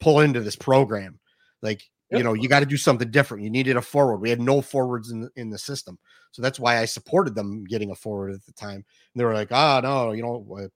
[0.00, 1.18] pull into this program?
[1.62, 3.44] Like you know, you got to do something different.
[3.44, 4.18] You needed a forward.
[4.18, 5.98] We had no forwards in the, in the system,
[6.32, 8.76] so that's why I supported them getting a forward at the time.
[8.76, 8.84] And
[9.14, 10.70] they were like, "Ah, no, you know,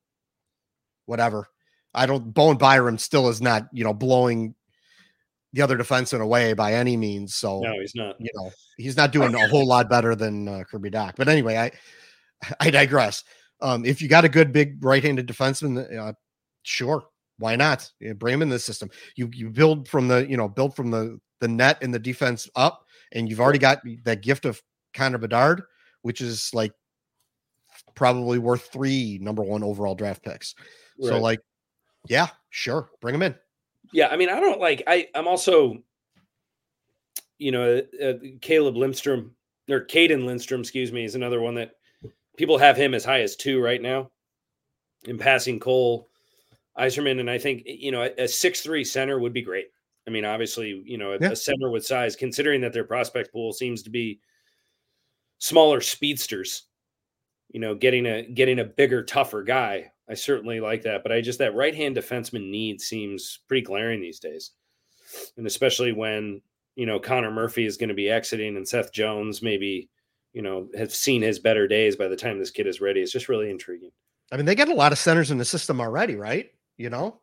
[1.06, 1.48] whatever."
[1.94, 2.34] I don't.
[2.34, 4.54] Bowen Byram still is not, you know, blowing
[5.52, 7.34] the other defenseman away by any means.
[7.34, 8.16] So no, he's not.
[8.18, 11.14] you know, he's not doing a whole lot better than uh, Kirby Dach.
[11.16, 11.70] But anyway, I
[12.60, 13.24] I digress.
[13.60, 16.12] Um, if you got a good big right-handed defenseman, uh,
[16.64, 17.04] sure,
[17.38, 17.88] why not?
[18.00, 18.90] Yeah, bring him in the system.
[19.16, 22.48] You you build from the you know build from the the net and the defense
[22.56, 24.60] up, and you've already got that gift of
[24.94, 25.62] Connor Bedard,
[26.02, 26.72] which is like
[27.94, 30.54] probably worth three number one overall draft picks.
[31.00, 31.40] So like,
[32.08, 33.34] yeah, sure, bring him in.
[33.92, 34.82] Yeah, I mean, I don't like.
[34.86, 35.82] I I'm also,
[37.38, 39.34] you know, uh, Caleb Lindstrom
[39.68, 41.72] or Cayden Lindstrom, excuse me, is another one that
[42.36, 44.10] people have him as high as two right now,
[45.04, 46.08] in passing Cole,
[46.78, 49.66] Eiserman, and I think you know a, a six three center would be great.
[50.06, 51.30] I mean, obviously, you know, a, Yeah.
[51.30, 54.20] a center with size, considering that their prospect pool seems to be
[55.38, 56.64] smaller speedsters.
[57.50, 59.92] You know, getting a getting a bigger, tougher guy.
[60.12, 64.02] I certainly like that, but I just that right hand defenseman need seems pretty glaring
[64.02, 64.50] these days,
[65.38, 66.42] and especially when
[66.76, 69.88] you know Connor Murphy is going to be exiting and Seth Jones maybe
[70.34, 73.00] you know have seen his better days by the time this kid is ready.
[73.00, 73.90] It's just really intriguing.
[74.30, 76.50] I mean, they got a lot of centers in the system already, right?
[76.76, 77.20] You know,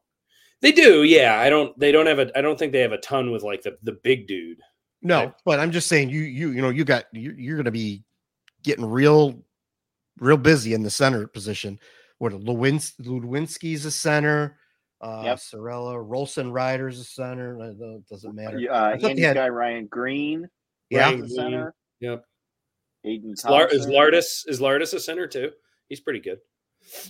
[0.62, 1.40] They do, yeah.
[1.40, 1.78] I don't.
[1.80, 2.36] They don't have a.
[2.36, 4.62] I don't think they have a ton with like the the big dude.
[5.04, 5.34] No, Right.
[5.46, 8.04] but I'm just saying you you you know you got you, you're going to be
[8.64, 9.44] getting real
[10.20, 11.80] real busy in the center position.
[12.20, 14.58] What Lewins Ludwinski's a center.
[15.02, 15.40] Uh, Yep.
[15.40, 17.58] Sorella, Rolston Ryder's a center.
[17.60, 18.58] uh, It doesn't matter.
[18.70, 20.50] Uh, I thought they Andy had- guy Ryan Greene,
[20.90, 21.76] Yeah, Ryan the center.
[22.02, 22.26] Yep.
[23.06, 23.92] Aiden Is, Lar- is Thompson.
[23.94, 25.52] Lardis is Lardis a center too?
[25.88, 26.40] He's pretty good.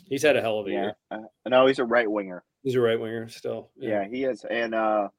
[0.06, 0.82] He's had a hell of a Yeah.
[0.84, 0.96] year.
[1.10, 2.44] Uh, no, he's a right winger.
[2.62, 3.72] He's a right winger still.
[3.76, 4.08] Yeah.
[4.08, 4.46] he is.
[4.46, 5.10] And uh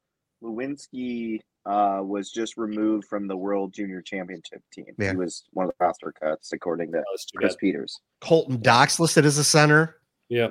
[0.41, 4.87] Ludwinski uh was just removed from the World Junior Championship team.
[4.97, 5.11] Yeah.
[5.11, 7.05] He was one of the roster cuts, according to That
[7.35, 7.59] Chris bad.
[7.59, 7.99] Peters.
[8.21, 9.97] Colton Dach listed as a center.
[10.29, 10.49] Yeah.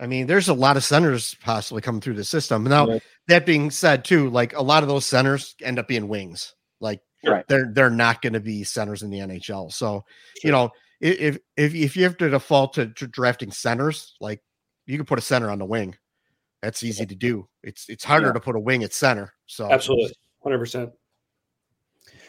[0.00, 2.64] I mean, there's a lot of centers possibly coming through the system.
[2.64, 2.98] Now, Yeah.
[3.28, 6.54] that being said, too, like a lot of those centers end up being wings.
[6.80, 7.46] Like Right.
[7.48, 9.70] they're they're not going to be centers in the NHL.
[9.72, 10.04] So
[10.40, 10.48] Sure.
[10.48, 10.70] you know,
[11.00, 14.42] if if if you have to default to, to drafting centers, like
[14.86, 15.96] you can put a center on the wing.
[16.64, 17.46] That's easy to do.
[17.62, 18.32] It's it's harder Yeah.
[18.32, 19.34] to put a wing at center.
[19.46, 20.90] So Absolutely, hundred percent.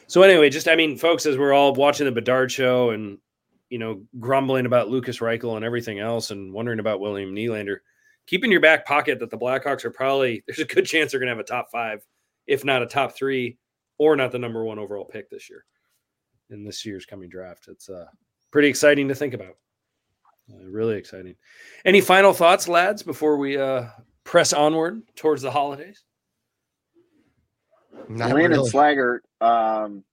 [0.07, 3.17] So anyway, just I mean, folks, as we're all watching the Bedard show and
[3.69, 7.77] you know grumbling about Lukas Reichel and everything else, and wondering about William Nylander,
[8.27, 11.19] keep in your back pocket that the Blackhawks are probably there's a good chance they're
[11.19, 12.05] going to have a top five,
[12.45, 13.57] if not a top three,
[13.97, 15.65] or not the number one overall pick this year
[16.49, 17.67] in this year's coming draft.
[17.67, 18.05] It's uh,
[18.51, 19.55] pretty exciting to think about.
[20.47, 21.35] Uh, really exciting.
[21.85, 23.85] Any final thoughts, lads, before we uh,
[24.25, 26.03] press onward towards the holidays?
[28.09, 28.69] not Landon really.
[28.69, 30.03] Slaggert um,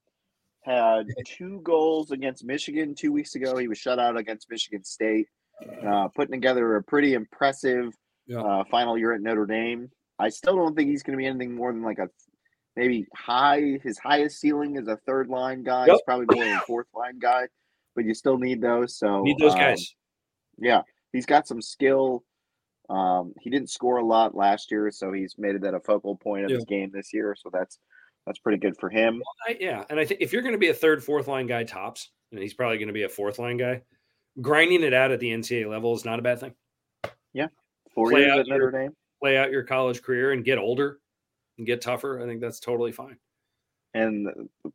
[0.61, 3.57] had two goals against Michigan two weeks ago.
[3.57, 5.27] He was shut out against Michigan State,
[5.85, 7.93] uh, putting together a pretty impressive
[8.25, 8.41] Yeah.
[8.41, 9.91] uh, final year at Notre Dame.
[10.17, 12.07] I still don't think he's going to be anything more than like a
[12.77, 13.79] maybe high.
[13.83, 15.85] His highest ceiling is a third line guy.
[15.87, 15.93] Yep.
[15.95, 17.47] He's probably more of a fourth line guy,
[17.95, 18.97] but you still need those.
[18.97, 19.93] So Need those um, guys.
[20.57, 22.23] yeah, he's got some skill.
[22.89, 26.45] Um, he didn't score a lot last year, so he's made that a focal point
[26.45, 26.55] of Yeah.
[26.57, 27.35] his game this year.
[27.37, 27.79] So that's
[28.25, 29.21] that's pretty good for him.
[29.47, 31.63] I, yeah, and I think if you're going to be a third, fourth line guy
[31.65, 33.81] tops, and he's probably going to be a fourth line guy,
[34.41, 36.53] grinding it out at the NCAA level is not a bad thing.
[37.93, 40.99] Four Play out at Notre your- Dame, Play out your college career and get older
[41.59, 42.19] and get tougher.
[42.19, 43.17] I think that's totally fine.
[43.93, 44.27] and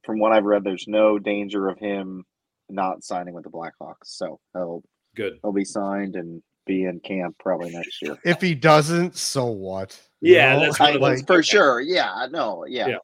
[0.04, 2.24] from what I've read, there's no danger of him
[2.68, 4.04] not signing with the Blackhawks.
[4.04, 4.84] So he'll
[5.16, 5.40] Good.
[5.42, 8.16] he'll be signed and be in camp probably next year.
[8.24, 10.00] If he doesn't, so what?
[10.20, 10.60] You Yeah, know?
[10.60, 11.80] that's I, like, for sure.
[11.80, 12.86] Yeah, no, yeah.
[12.88, 12.96] Yeah.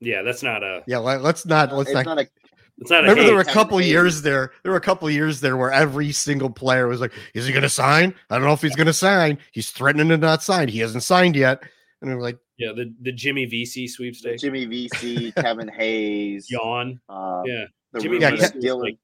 [0.00, 0.82] Yeah, that's not a.
[0.88, 0.98] yeah.
[0.98, 1.72] Let, us not.
[1.72, 2.04] Let's it's not.
[2.06, 2.28] not a
[2.78, 3.02] It's not.
[3.02, 3.88] Remember, hey, there were a couple Hayes.
[3.90, 4.50] years there.
[4.62, 7.62] There were a couple years there where every single player was like, "Is he going
[7.62, 8.12] to sign?
[8.28, 9.38] I don't know if he's going to sign.
[9.52, 10.68] He's threatening to not sign.
[10.68, 11.62] He hasn't signed yet."
[12.02, 14.42] And they're like, yeah, the the Jimmy Vesey sweepstakes.
[14.42, 16.50] Jimmy Vesey, Kevin Hayes.
[16.50, 17.00] Yawn.
[17.08, 17.64] Um, Yeah.
[17.92, 18.98] the Jimmy Yeah, rumor Vesey that was Dylan- like-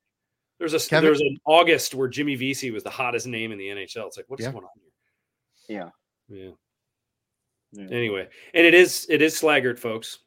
[0.61, 3.66] There's a Kevin- there's an August where Jimmy Vesey was the hottest name in the
[3.68, 4.06] NHL.
[4.06, 4.52] It's like what's Yeah.
[4.52, 4.70] going on
[5.66, 5.80] here?
[5.80, 5.90] yeah.
[6.28, 6.50] Yeah.
[7.72, 7.86] Yeah.
[7.90, 10.18] Anyway, and it is it is Slaggert, folks.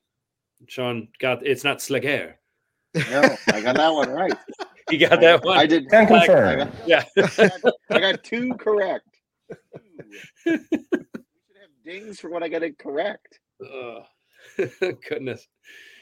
[0.67, 2.33] Sean got it's not Slager.
[2.95, 4.33] No, I got that one right.
[4.91, 5.57] You got that one.
[5.57, 5.87] I did.
[5.89, 6.59] Can I confirm.
[6.59, 7.03] got, yeah.
[7.89, 9.07] I got two correct.
[9.49, 9.57] Two.
[10.45, 13.39] we should have dings for what I got it correct.
[13.63, 14.03] Ugh.
[15.09, 15.47] goodness.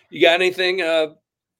[0.09, 1.09] You got anything, uh,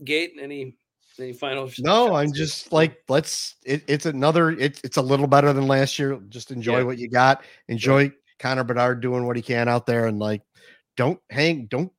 [0.04, 0.34] Gate?
[0.42, 0.76] Any
[1.20, 1.70] any final?
[1.80, 2.36] "No, I'm here?
[2.36, 3.56] just like, let's.
[3.66, 4.52] It, it's another.
[4.52, 6.20] It's it's a little better than last year.
[6.30, 6.84] Just enjoy Yeah.
[6.84, 7.44] what you got.
[7.68, 10.42] Enjoy Connor Bedard doing what he can out there, and like,
[10.98, 11.92] don't hang, don't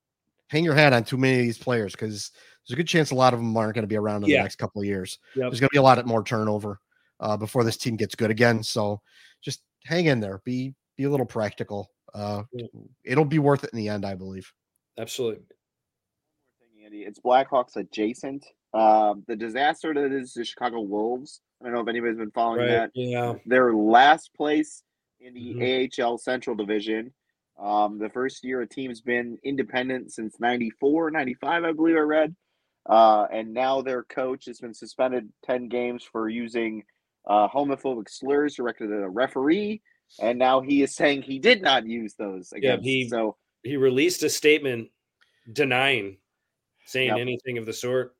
[0.48, 2.30] hang your hat on too many of these players because
[2.66, 4.38] there's a good chance a lot of them aren't going to be around in Yeah.
[4.38, 5.18] the next couple of years.
[5.34, 5.50] Yep.
[5.50, 6.78] There's going to be a lot of more turnover
[7.20, 8.62] uh, before this team gets good again.
[8.62, 9.00] So
[9.42, 10.40] just hang in there.
[10.44, 11.90] Be be a little practical.
[12.14, 12.66] Uh, Yeah.
[13.04, 14.52] It'll be worth it in the end, I believe.
[14.98, 15.42] Absolutely.
[16.60, 17.02] thing, Andy.
[17.02, 18.44] It's Blackhawks adjacent.
[18.74, 21.40] Um, the disaster that is the Chicago Wolves.
[21.60, 22.68] I don't know if anybody's been following Right.
[22.70, 22.90] that.
[22.94, 23.34] Yeah.
[23.46, 24.82] They're last place
[25.20, 25.62] in the Mhm.
[25.62, 27.12] AHL Central Division.
[27.58, 32.34] Um, the first year a team's been independent since 94, 95, I believe I read.
[32.86, 36.84] Uh, and now their coach has been suspended 10 games for using
[37.24, 39.80] uh, homophobic slurs directed at a referee.
[40.20, 42.84] And now he is saying he did not use those against.
[42.84, 44.90] he- so He released a statement
[45.52, 46.18] denying
[46.86, 47.18] saying Yep.
[47.18, 48.16] anything of the sort.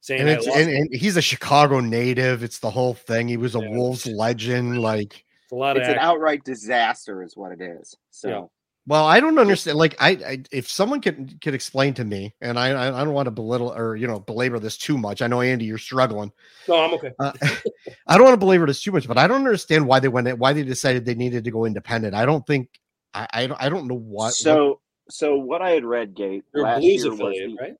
[0.00, 2.42] Saying And it's and, and he's a Chicago native.
[2.42, 3.28] It's the whole thing.
[3.28, 3.70] He was a Yeah.
[3.70, 4.80] Wolves legend.
[4.82, 7.96] Like, a lot of it's an act- outright disaster, is what it is.
[8.10, 8.28] So.
[8.28, 8.44] Yeah.
[8.86, 9.76] well, I don't understand.
[9.78, 13.12] Like, I, I if someone could could explain to me, and I I I don't
[13.14, 15.20] want to belittle or you know belabor this too much.
[15.20, 16.32] I know Andy, you're struggling.
[16.68, 17.12] No, I'm okay.
[17.18, 17.32] Uh,
[18.06, 20.38] I don't want to belabor this too much, but I don't understand why they went
[20.38, 22.14] why they decided they needed to go independent.
[22.14, 22.68] I don't think
[23.14, 24.34] I I, don't- I don't know what.
[24.34, 24.80] So,
[25.10, 27.74] so what I had read, Gate, They're a last Blues affiliate, the- right?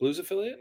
[0.00, 0.58] Blues affiliate?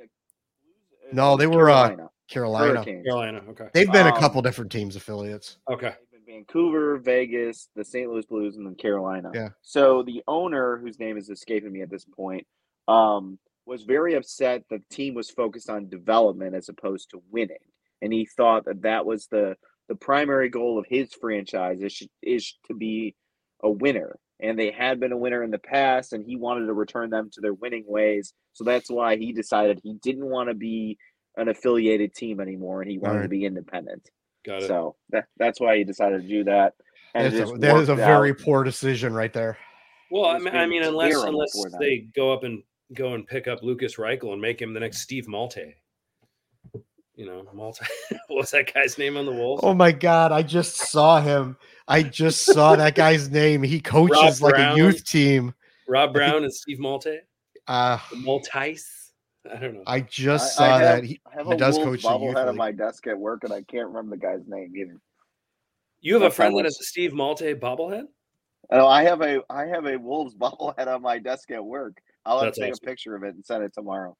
[1.11, 2.73] No, they was were, uh, Carolina, Carolina.
[2.75, 3.03] Hurricanes.
[3.05, 3.43] Carolina.
[3.49, 3.67] Okay.
[3.73, 5.57] They've been a Um, couple different teams affiliates.
[5.69, 5.93] Okay.
[6.25, 8.09] Vancouver, Vegas, the St.
[8.09, 9.31] Louis Blues, and then Carolina.
[9.33, 9.49] Yeah.
[9.61, 12.45] So the owner, whose name is escaping me at this point,
[12.87, 17.57] um, was very upset that the team was focused on development as opposed to winning,
[18.01, 19.55] and he thought that that was the
[19.87, 23.15] the primary goal of his franchise is is to be
[23.63, 24.17] a winner.
[24.41, 27.29] And they had been a winner in the past, and he wanted to return them
[27.33, 28.33] to their winning ways.
[28.53, 30.97] So that's why he decided he didn't want to be
[31.37, 34.09] an affiliated team anymore, and he wanted to be independent.
[34.45, 34.67] Got it.
[34.67, 36.73] So that, that's why he decided to do that.
[37.15, 38.39] And That's a, that is a worked very out.
[38.39, 39.57] poor decision right there.
[40.11, 42.61] Well, I mean, I mean, unless unless they go up and
[42.93, 45.73] go and pick up Lukas Reichel and make him the next Steve Maltais.
[47.15, 47.87] You know, Maltais.
[48.27, 49.61] what was that guy's name on the Wolves?
[49.63, 51.57] Oh my god, I just saw him.
[51.87, 53.61] I just saw that guy's name.
[53.63, 54.73] He coaches like Brown.
[54.73, 55.53] a youth team.
[55.87, 57.19] Rob Brown and Steve Maltais.
[57.67, 59.11] Uh The Maltese.
[59.51, 59.83] I don't know.
[59.85, 61.03] I just I- I saw have- that.
[61.03, 63.17] He, I have he a does Wolves coach the youth bobblehead on my desk at
[63.17, 64.99] work, and I can't remember the guy's name either.
[66.01, 68.05] you have a that's how friend that much- has a Steve Maltais bobblehead?
[68.71, 71.97] Oh, I have a I have a Wolves bobblehead on my desk at work.
[72.25, 72.83] I'll have That's to take awesome.
[72.83, 74.17] a picture of it and send it tomorrow.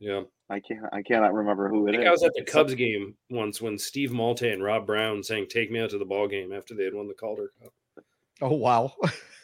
[0.00, 0.22] Yeah.
[0.50, 1.94] I can't I cannot remember who it is.
[1.94, 2.08] I think is.
[2.08, 5.70] I was at the Cubs game once when Steve Maltais and Rob Brown sang "Take
[5.70, 7.72] Me Out to the Ball Game" after they had won the Calder Cup.
[8.40, 8.94] Oh wow.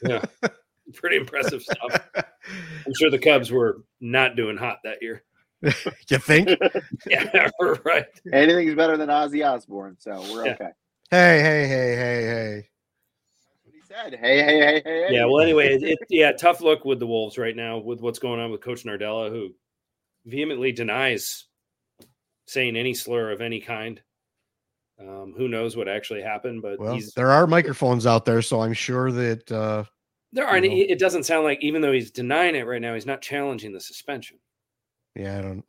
[0.02, 0.22] Yeah,
[0.94, 2.08] pretty impressive stuff.
[2.16, 5.24] I'm sure the Cubs were not doing hot that year.
[5.62, 6.50] you think?
[7.06, 7.48] Yeah,
[7.84, 8.06] right.
[8.32, 10.52] Anything's better than Ozzy Osbourne, so we're Yeah.
[10.52, 10.70] okay.
[11.10, 12.68] Hey, hey, hey, hey, hey.
[13.34, 14.18] That's what he said.
[14.20, 15.14] Hey, hey, hey, hey, hey.
[15.14, 15.24] Yeah.
[15.26, 18.40] Well, anyway, it, it, yeah, tough look with the Wolves right now with what's going
[18.40, 19.54] on with Coach Nardella, who
[20.26, 21.44] vehemently denies
[22.46, 24.00] saying any slur of any kind.
[25.00, 26.62] Um, who knows what actually happened?
[26.62, 29.84] But Well, he's there are microphones out there, so I'm sure that uh
[30.32, 30.56] there are.
[30.56, 30.76] And you know.
[30.76, 33.72] it it doesn't sound like even though he's denying it right now, he's not challenging
[33.72, 34.38] the suspension.
[35.16, 35.64] yeah, I don't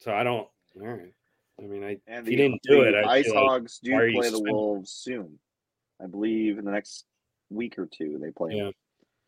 [0.00, 0.48] So I don't.
[0.80, 1.12] All right.
[1.60, 3.78] I mean, I And if he the, didn't do the it, I'd Ice like, Hogs
[3.82, 4.52] do you play the suspended?
[4.54, 5.38] Wolves soon.
[6.02, 7.04] I believe in the next
[7.50, 8.54] week or two they play.
[8.54, 8.70] Yeah.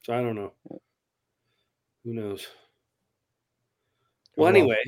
[0.05, 0.53] So I don't know.
[2.05, 2.47] Who knows?
[4.37, 4.57] Well, well.
[4.57, 4.83] anyway,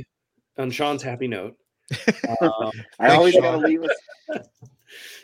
[0.59, 1.57] on Sean's happy note.
[2.41, 3.43] um, I always Sean.
[3.43, 3.97] gotta leave us.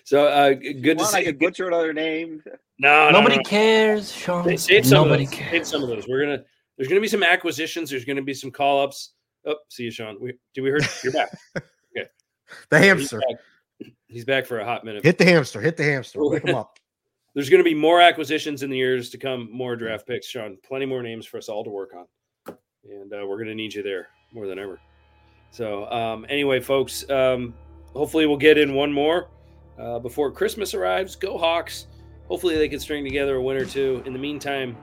[0.04, 1.24] so uh, g- good to Come on, I see.
[1.26, 2.42] could butcher another name.
[2.78, 3.42] No, no, Nobody no.
[3.42, 4.44] cares, Sean.
[4.44, 5.38] Sa- Save some Nobody of those.
[5.38, 5.68] Save cares.
[5.68, 6.06] some of those.
[6.08, 6.42] We're gonna.
[6.76, 7.90] There's gonna be some acquisitions.
[7.90, 9.12] There's gonna be some call ups.
[9.46, 10.18] Oh, see you, Sean.
[10.20, 11.30] We, do we heard you're back?
[12.70, 13.20] The He's hamster.
[13.28, 13.90] back.
[14.08, 15.02] He's back for a hot minute.
[15.02, 15.58] Hit the hamster.
[15.60, 16.22] Hit the hamster.
[16.22, 16.78] Wake him up.
[17.34, 20.58] There's going to be more acquisitions in the years to come, more draft picks, Sean.
[20.62, 22.04] Plenty more names for us all to work on,
[22.91, 24.80] and uh, we're going to need you there more than ever.
[25.51, 27.55] So, um, anyway, folks, um,
[27.93, 29.28] hopefully we'll get in one more
[29.78, 31.16] uh, before Christmas arrives.
[31.16, 31.87] Go Hawks!
[32.28, 34.03] Hopefully they can string together a win or two.
[34.07, 34.76] In the meantime,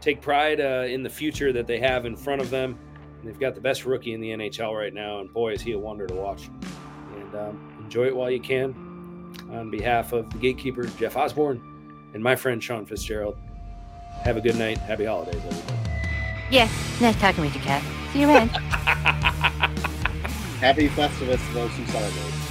[0.00, 2.78] take pride uh, in the future that they have in front of them.
[3.24, 5.78] They've got the best rookie in the NHL right now, and boy, is he a
[5.78, 6.50] wonder to watch.
[7.14, 8.74] And um, enjoy it while you can.
[9.52, 11.62] On behalf of the gatekeeper, Jeff Osborn,
[12.14, 13.36] and my friend Sean Fitzgerald.
[14.24, 14.78] Have a good night.
[14.78, 15.91] Happy holidays, everybody.
[16.52, 16.68] Yeah,
[17.00, 17.82] nice talking with you, Cat.
[18.12, 18.48] See you around.
[20.60, 22.41] Happy Festivus to those who celebrate.